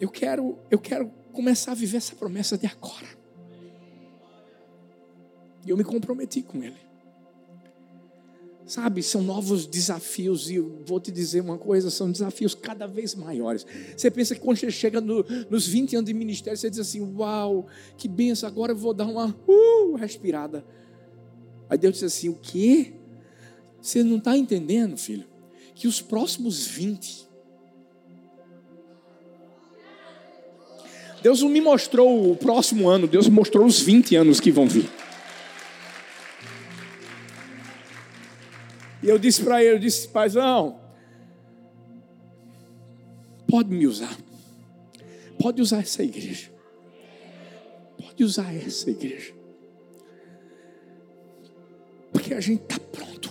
[0.00, 3.06] Eu quero, eu quero começar a viver essa promessa de agora.
[5.66, 6.89] E eu me comprometi com Ele.
[8.70, 13.66] Sabe, são novos desafios, e vou te dizer uma coisa: são desafios cada vez maiores.
[13.96, 17.00] Você pensa que quando você chega no, nos 20 anos de ministério, você diz assim:
[17.00, 17.66] Uau,
[17.98, 20.64] que benção, agora eu vou dar uma uh, respirada.
[21.68, 22.92] Aí Deus diz assim: O quê?
[23.82, 25.24] Você não está entendendo, filho?
[25.74, 27.28] Que os próximos 20.
[31.24, 34.88] Deus não me mostrou o próximo ano, Deus mostrou os 20 anos que vão vir.
[39.02, 40.78] E eu disse para ele, eu disse, paizão,
[43.48, 44.16] pode me usar.
[45.38, 46.50] Pode usar essa igreja.
[47.98, 49.32] Pode usar essa igreja.
[52.12, 53.30] Porque a gente está pronto.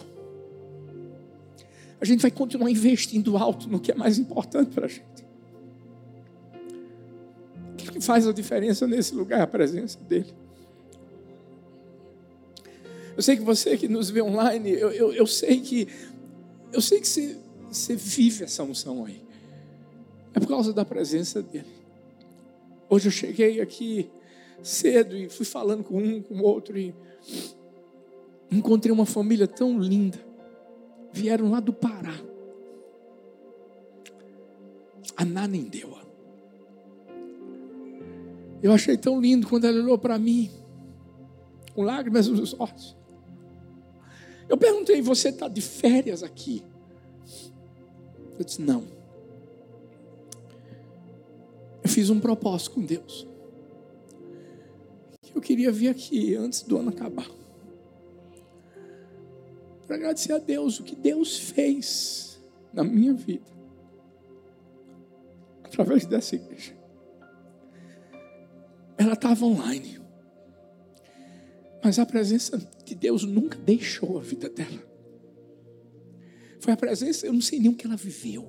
[2.01, 5.27] A gente vai continuar investindo alto no que é mais importante para a gente.
[7.87, 9.41] O que faz a diferença nesse lugar?
[9.41, 10.33] A presença dele.
[13.19, 15.89] Eu sei que você que nos vê online, eu, eu, eu sei que
[16.71, 17.37] eu sei que você,
[17.69, 19.21] você vive essa unção aí.
[20.33, 21.67] É por causa da presença dele.
[22.89, 24.09] Hoje eu cheguei aqui
[24.63, 26.95] cedo e fui falando com um, com outro e
[28.49, 30.17] encontrei uma família tão linda.
[31.11, 32.15] Vieram lá do Pará.
[35.17, 36.07] A Nanendeua.
[38.63, 40.49] Eu achei tão lindo quando ela olhou para mim,
[41.75, 42.97] com lágrimas nos olhos.
[44.49, 46.65] Eu perguntei: você está de férias aqui?
[48.37, 48.83] Eu disse: não.
[51.83, 53.27] Eu fiz um propósito com Deus.
[55.33, 57.29] Eu queria vir aqui antes do ano acabar.
[59.85, 62.39] Para agradecer a Deus o que Deus fez
[62.73, 63.49] na minha vida.
[65.63, 66.75] Através dessa igreja.
[68.97, 69.99] Ela estava online.
[71.83, 72.57] Mas a presença
[72.89, 74.83] de Deus nunca deixou a vida dela.
[76.59, 78.47] Foi a presença, eu não sei nem o que ela viveu.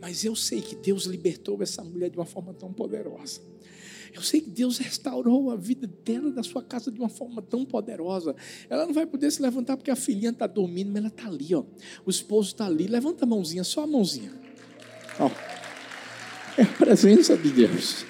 [0.00, 3.40] Mas eu sei que Deus libertou essa mulher de uma forma tão poderosa.
[4.12, 7.64] Eu sei que Deus restaurou a vida dela da sua casa de uma forma tão
[7.64, 8.34] poderosa.
[8.68, 11.54] Ela não vai poder se levantar porque a filhinha está dormindo, mas ela está ali,
[11.54, 11.64] ó.
[12.04, 12.86] O esposo está ali.
[12.86, 14.32] Levanta a mãozinha, só a mãozinha.
[15.18, 15.30] Ó.
[16.58, 18.04] É a presença de Deus.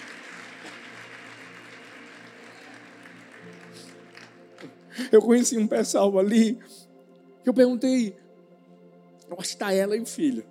[5.12, 6.58] Eu conheci um pessoal ali
[7.42, 8.16] que eu perguntei,
[9.28, 10.44] Eu acho que está ela e o filho.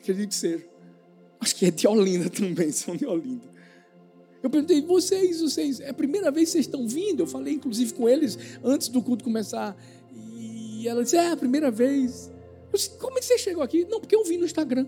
[0.00, 0.64] Acredito que seja.
[1.40, 3.56] Acho que é de Olinda também, são de Olinda.
[4.42, 7.24] Eu perguntei, vocês, vocês, é a primeira vez que vocês estão vindo?
[7.24, 9.76] Eu falei, inclusive, com eles antes do culto começar.
[10.12, 12.30] E ela disse, é a primeira vez.
[12.72, 13.84] Eu disse, como é que você chegou aqui?
[13.84, 14.86] Não, porque eu vi no Instagram.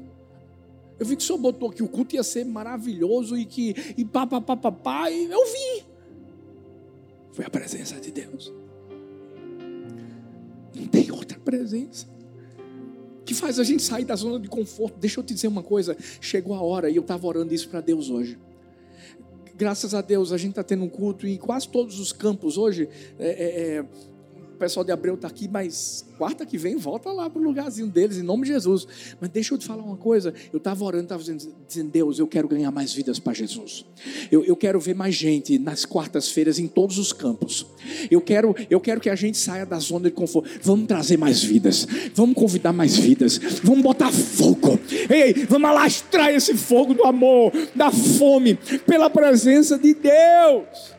[0.98, 4.04] Eu vi que o senhor botou que o culto ia ser maravilhoso e que e
[4.04, 5.86] pá, pá, pá, pá, pá e eu vi.
[7.32, 8.52] Foi a presença de Deus.
[10.78, 12.06] Não tem outra presença
[13.24, 14.98] que faz a gente sair da zona de conforto.
[14.98, 17.80] Deixa eu te dizer uma coisa: chegou a hora, e eu estava orando isso para
[17.80, 18.38] Deus hoje.
[19.54, 22.88] Graças a Deus, a gente está tendo um culto em quase todos os campos hoje.
[23.18, 23.84] É, é, é
[24.58, 28.18] pessoal de Abreu está aqui, mas quarta que vem volta lá para o lugarzinho deles,
[28.18, 28.86] em nome de Jesus.
[29.20, 32.26] Mas deixa eu te falar uma coisa: eu estava orando, estava dizendo, dizendo, Deus, eu
[32.26, 33.86] quero ganhar mais vidas para Jesus.
[34.30, 37.66] Eu, eu quero ver mais gente nas quartas-feiras em todos os campos.
[38.10, 40.50] Eu quero, eu quero que a gente saia da zona de conforto.
[40.62, 44.78] Vamos trazer mais vidas, vamos convidar mais vidas, vamos botar fogo.
[45.08, 48.56] Ei, vamos alastrar esse fogo do amor, da fome,
[48.86, 50.97] pela presença de Deus.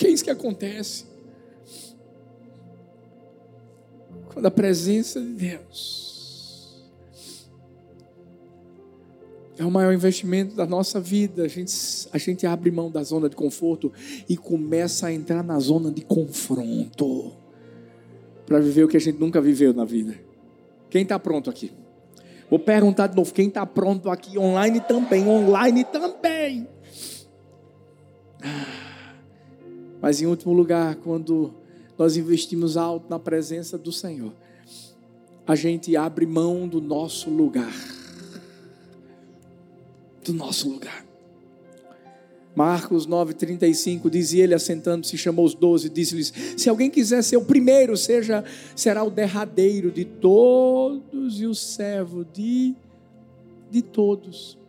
[0.00, 1.04] Porque é isso que acontece.
[4.32, 6.88] Quando a presença de Deus
[9.58, 11.74] é o maior investimento da nossa vida, a gente,
[12.10, 13.92] a gente abre mão da zona de conforto
[14.26, 17.34] e começa a entrar na zona de confronto
[18.46, 20.18] para viver o que a gente nunca viveu na vida.
[20.88, 21.72] Quem está pronto aqui?
[22.48, 24.38] Vou perguntar de novo: quem está pronto aqui?
[24.38, 26.66] Online também, online também.
[28.42, 28.79] Ah.
[30.00, 31.52] Mas em último lugar, quando
[31.98, 34.32] nós investimos alto na presença do Senhor,
[35.46, 37.74] a gente abre mão do nosso lugar.
[40.24, 41.04] Do nosso lugar.
[42.54, 47.96] Marcos 9,35 dizia ele assentando-se, chamou os doze, disse-lhes: Se alguém quiser ser o primeiro,
[47.96, 48.44] seja,
[48.74, 52.74] será o derradeiro de todos e o servo de,
[53.70, 54.59] de todos.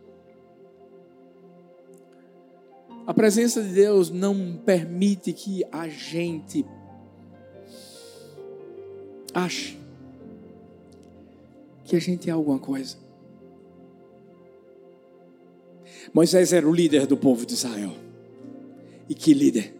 [3.06, 6.64] A presença de Deus não permite que a gente
[9.34, 9.82] ache
[11.92, 12.96] que a gente é alguma coisa.
[16.14, 17.92] Moisés era o líder do povo de Israel.
[19.10, 19.74] E que líder?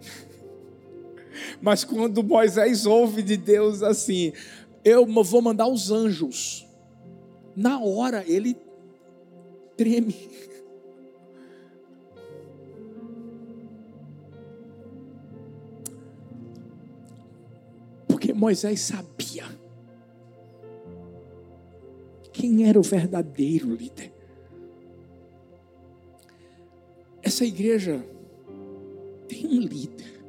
[1.60, 4.32] Mas quando Moisés ouve de Deus assim,
[4.84, 6.64] eu vou mandar os anjos.
[7.56, 8.56] Na hora ele
[9.76, 10.14] treme.
[18.42, 19.44] Moisés sabia
[22.32, 24.12] quem era o verdadeiro líder.
[27.22, 28.04] Essa igreja
[29.28, 30.24] tem um líder.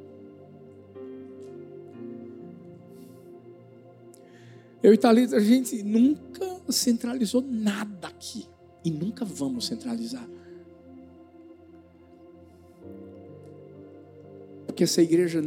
[4.80, 8.46] Eu e Thalita, a gente nunca centralizou nada aqui.
[8.84, 10.28] E nunca vamos centralizar.
[14.66, 15.42] Porque essa igreja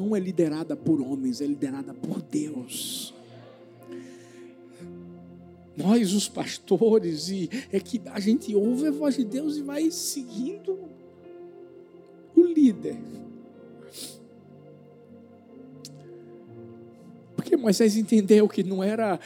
[0.00, 3.14] não é liderada por homens, é liderada por Deus.
[5.76, 9.90] Nós, os pastores, e é que a gente ouve a voz de Deus e vai
[9.90, 10.78] seguindo
[12.36, 12.98] o líder.
[17.34, 19.18] Porque Moisés entendeu que não era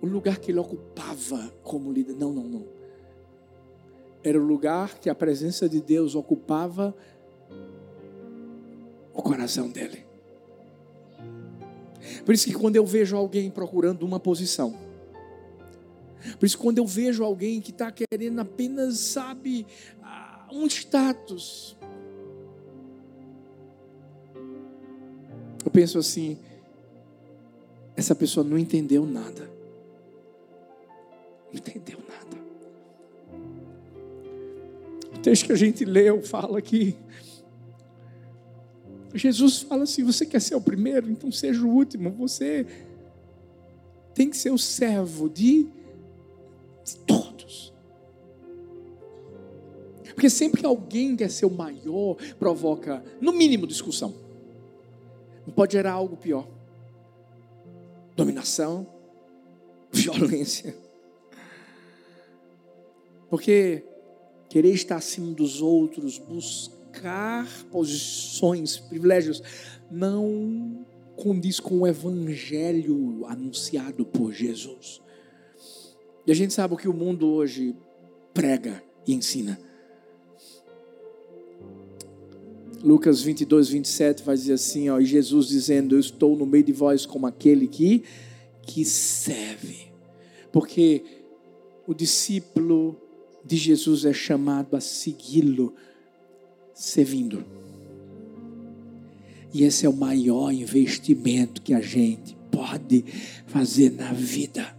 [0.00, 2.16] o lugar que ele ocupava como líder.
[2.16, 2.66] Não, não, não.
[4.22, 6.94] Era o lugar que a presença de Deus ocupava
[9.12, 10.04] o coração dele.
[12.24, 14.76] Por isso que quando eu vejo alguém procurando uma posição,
[16.38, 19.66] por isso quando eu vejo alguém que está querendo apenas, sabe,
[20.02, 21.76] ah, um status,
[25.64, 26.38] eu penso assim,
[27.96, 29.50] essa pessoa não entendeu nada.
[31.52, 32.42] Não entendeu nada.
[35.14, 36.96] O texto que a gente leu fala que
[39.14, 42.10] Jesus fala assim: você quer ser o primeiro, então seja o último.
[42.12, 42.66] Você
[44.14, 45.66] tem que ser o servo de,
[46.84, 47.72] de todos.
[50.14, 54.14] Porque sempre que alguém quer ser o maior, provoca, no mínimo, discussão.
[55.46, 56.46] Não pode gerar algo pior:
[58.14, 58.86] dominação,
[59.90, 60.76] violência.
[63.28, 63.84] Porque
[64.48, 69.42] querer estar acima dos outros, buscar buscar posições, privilégios,
[69.90, 70.84] não
[71.16, 75.00] condiz com o evangelho anunciado por Jesus.
[76.26, 77.76] E a gente sabe o que o mundo hoje
[78.34, 79.58] prega e ensina.
[82.82, 86.72] Lucas 22, 27 vai dizer assim, ó, e Jesus dizendo, eu estou no meio de
[86.72, 88.02] vós como aquele que,
[88.62, 89.92] que serve.
[90.50, 91.04] Porque
[91.86, 92.96] o discípulo
[93.44, 95.74] de Jesus é chamado a segui-lo
[96.80, 97.44] servindo.
[99.52, 103.04] E esse é o maior investimento que a gente pode
[103.46, 104.74] fazer na vida.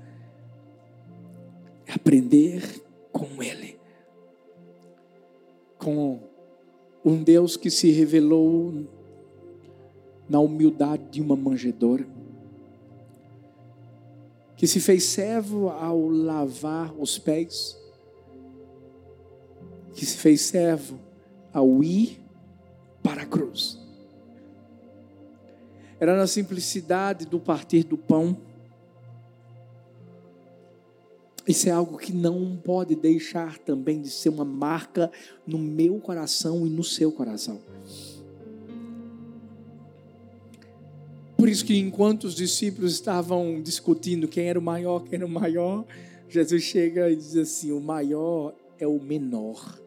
[1.88, 2.64] Aprender
[3.12, 3.78] com Ele.
[5.78, 6.20] Com
[7.06, 8.88] um Deus que se revelou
[10.28, 12.08] na humildade de uma manjedora,
[14.56, 17.78] que se fez servo ao lavar os pés,
[19.94, 21.11] que se fez servo
[21.54, 22.20] ao ir
[23.04, 23.80] para a cruz.
[26.00, 28.38] Era na simplicidade do partir do pão.
[31.48, 35.12] Isso é algo que não pode deixar também de ser uma marca
[35.46, 37.60] no meu coração e no seu coração.
[41.42, 45.30] Por isso que enquanto os discípulos estavam discutindo quem era o maior, quem era o
[45.30, 45.86] maior,
[46.30, 49.81] Jesus chega e diz assim: o maior é o menor.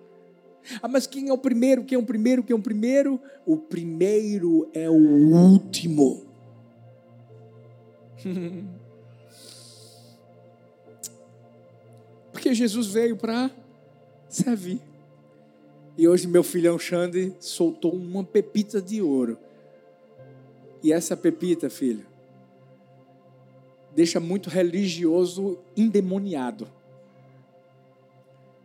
[0.83, 1.85] Ah, mas quem é o primeiro?
[1.85, 2.43] Quem é o primeiro?
[2.43, 3.21] Quem é o primeiro?
[3.47, 6.25] O primeiro é o último.
[12.33, 13.51] Porque Jesus veio para
[14.29, 14.81] servir.
[15.97, 19.39] E hoje meu filhão Xande soltou uma pepita de ouro.
[20.83, 22.05] E essa pepita, filho,
[23.95, 26.69] deixa muito religioso endemoniado.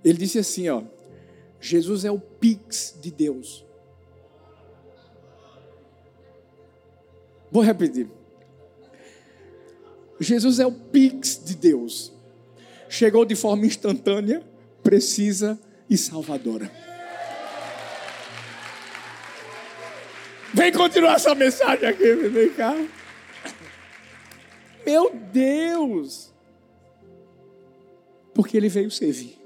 [0.04, 0.82] Ele disse assim, ó:
[1.60, 3.66] Jesus é o Pix de Deus.
[7.52, 8.08] Vou repetir.
[10.20, 12.14] Jesus é o Pix de Deus.
[12.88, 14.44] Chegou de forma instantânea,
[14.84, 16.72] precisa e salvadora.
[20.54, 22.76] Vem continuar essa mensagem aqui, vem cá.
[24.86, 26.34] Meu Deus!
[28.34, 29.39] Porque ele veio servir.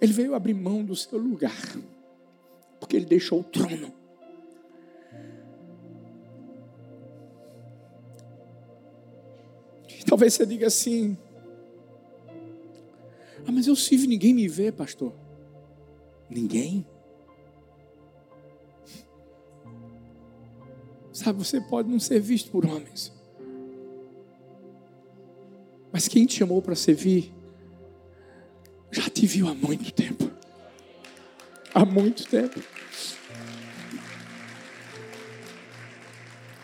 [0.00, 1.76] Ele veio abrir mão do seu lugar,
[2.78, 3.98] porque ele deixou o trono.
[10.08, 11.16] talvez você diga assim:
[13.46, 15.12] Ah, mas eu sirvo e ninguém me vê, pastor.
[16.28, 16.86] Ninguém?
[21.12, 23.12] Sabe, você pode não ser visto por homens.
[25.92, 27.32] Mas quem te chamou para servir
[28.90, 30.30] já te viu há muito tempo.
[31.74, 32.60] Há muito tempo.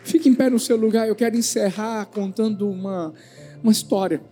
[0.03, 1.09] Fique em pé no seu lugar.
[1.09, 3.13] Eu quero encerrar contando uma,
[3.63, 4.23] uma história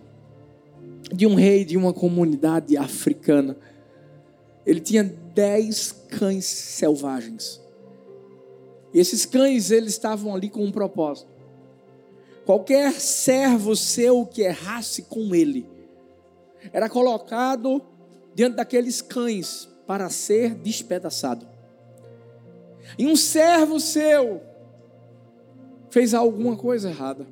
[1.13, 3.55] de um rei de uma comunidade africana.
[4.65, 7.61] Ele tinha dez cães selvagens.
[8.93, 11.31] E esses cães, eles estavam ali com um propósito.
[12.45, 15.65] Qualquer servo seu que errasse com ele,
[16.71, 17.81] era colocado
[18.33, 21.47] diante daqueles cães para ser despedaçado.
[22.97, 24.41] E um servo seu
[25.89, 27.27] fez alguma coisa errada.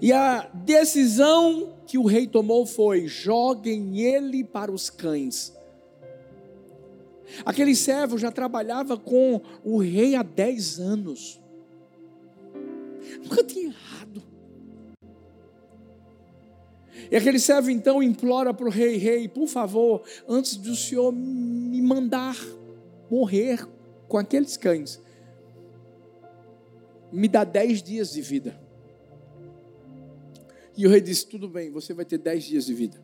[0.00, 5.52] E a decisão que o rei tomou foi: joguem ele para os cães.
[7.44, 11.40] Aquele servo já trabalhava com o rei há 10 anos.
[13.22, 14.22] Nunca tinha errado.
[17.10, 21.80] E aquele servo então implora para o rei: Rei, por favor, antes do senhor me
[21.80, 22.36] mandar
[23.10, 23.66] morrer
[24.08, 25.00] com aqueles cães,
[27.10, 28.58] me dá dez dias de vida.
[30.76, 33.00] E o rei disse: Tudo bem, você vai ter dez dias de vida.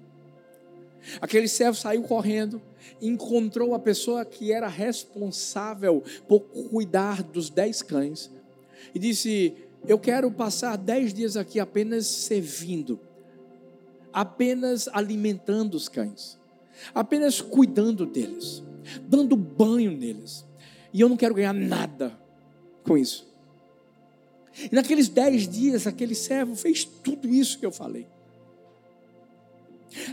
[1.21, 2.61] Aquele servo saiu correndo,
[3.01, 8.31] encontrou a pessoa que era responsável por cuidar dos dez cães
[8.95, 9.55] e disse:
[9.87, 13.08] Eu quero passar dez dias aqui apenas servindo
[14.19, 16.37] apenas alimentando os cães,
[16.93, 18.65] apenas cuidando deles,
[19.03, 20.45] dando banho neles.
[20.93, 22.19] E eu não quero ganhar nada
[22.83, 23.29] com isso.
[24.61, 28.09] E naqueles dez dias, aquele servo fez tudo isso que eu falei.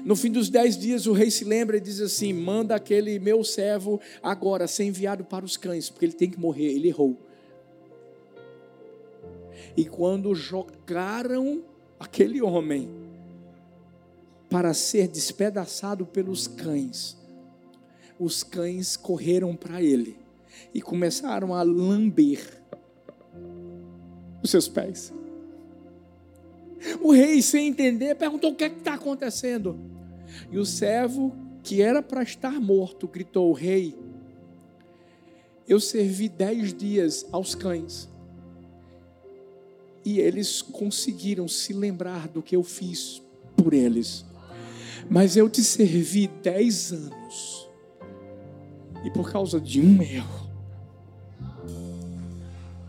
[0.03, 3.43] No fim dos dez dias, o rei se lembra e diz assim: manda aquele meu
[3.43, 7.17] servo agora ser enviado para os cães, porque ele tem que morrer, ele errou.
[9.75, 11.63] E quando jogaram
[11.99, 13.04] aquele homem
[14.55, 17.17] para ser despedaçado pelos cães.
[18.17, 20.17] Os cães correram para ele
[20.73, 22.63] e começaram a lamber
[24.41, 25.13] os seus pés.
[27.01, 29.77] O rei, sem entender, perguntou: o que é está acontecendo?
[30.49, 33.93] E o servo que era para estar morto, gritou rei,
[35.67, 38.07] eu servi dez dias aos cães.
[40.05, 43.21] E eles conseguiram se lembrar do que eu fiz
[43.57, 44.23] por eles.
[45.09, 47.69] Mas eu te servi dez anos.
[49.03, 50.49] E por causa de um erro,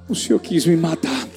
[0.09, 1.29] o Senhor quis me matar.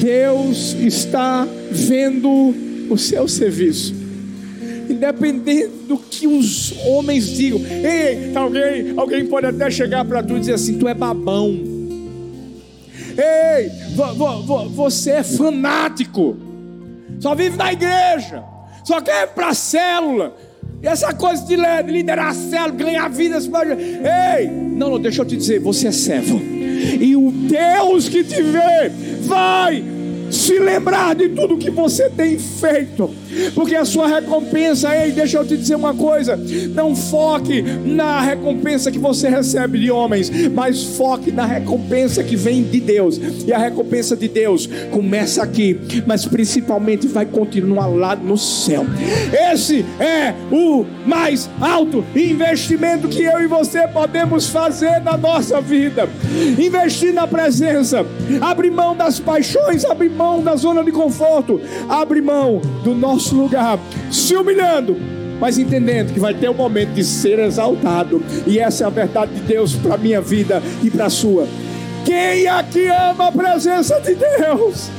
[0.00, 2.54] Deus está vendo
[2.90, 3.94] o seu serviço.
[4.88, 7.60] Independente do que os homens digam.
[7.60, 11.69] Ei, alguém, alguém pode até chegar para tu e dizer assim: tu é babão.
[13.20, 16.36] Ei, vo, vo, vo, você é fanático.
[17.18, 18.42] Só vive na igreja.
[18.84, 20.34] Só quer ir para a célula.
[20.82, 21.56] E essa coisa de
[21.92, 23.44] liderar a célula, ganhar vidas.
[23.46, 26.40] Ei, não, não, deixa eu te dizer: você é servo.
[26.40, 28.88] E o Deus que te vê
[29.22, 29.99] vai
[30.30, 33.10] se lembrar de tudo que você tem feito,
[33.54, 36.38] porque a sua recompensa, ei, deixa eu te dizer uma coisa:
[36.74, 42.62] não foque na recompensa que você recebe de homens, mas foque na recompensa que vem
[42.62, 48.36] de Deus, e a recompensa de Deus começa aqui, mas principalmente vai continuar lá no
[48.36, 48.84] céu.
[49.52, 56.08] Esse é o mais alto investimento que eu e você podemos fazer na nossa vida.
[56.58, 58.04] Investir na presença,
[58.40, 61.58] abrir mão das paixões, abrir mão da zona de conforto,
[61.88, 63.78] abre mão do nosso lugar,
[64.10, 64.94] se humilhando,
[65.40, 69.32] mas entendendo que vai ter um momento de ser exaltado, e essa é a verdade
[69.32, 71.48] de Deus para a minha vida e para a sua.
[72.04, 74.90] Quem aqui ama a presença de Deus?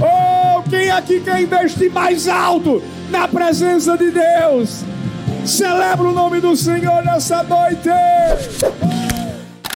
[0.00, 4.82] Oh, quem aqui quer investir mais alto na presença de Deus?
[5.44, 7.90] Celebra o nome do Senhor nessa noite.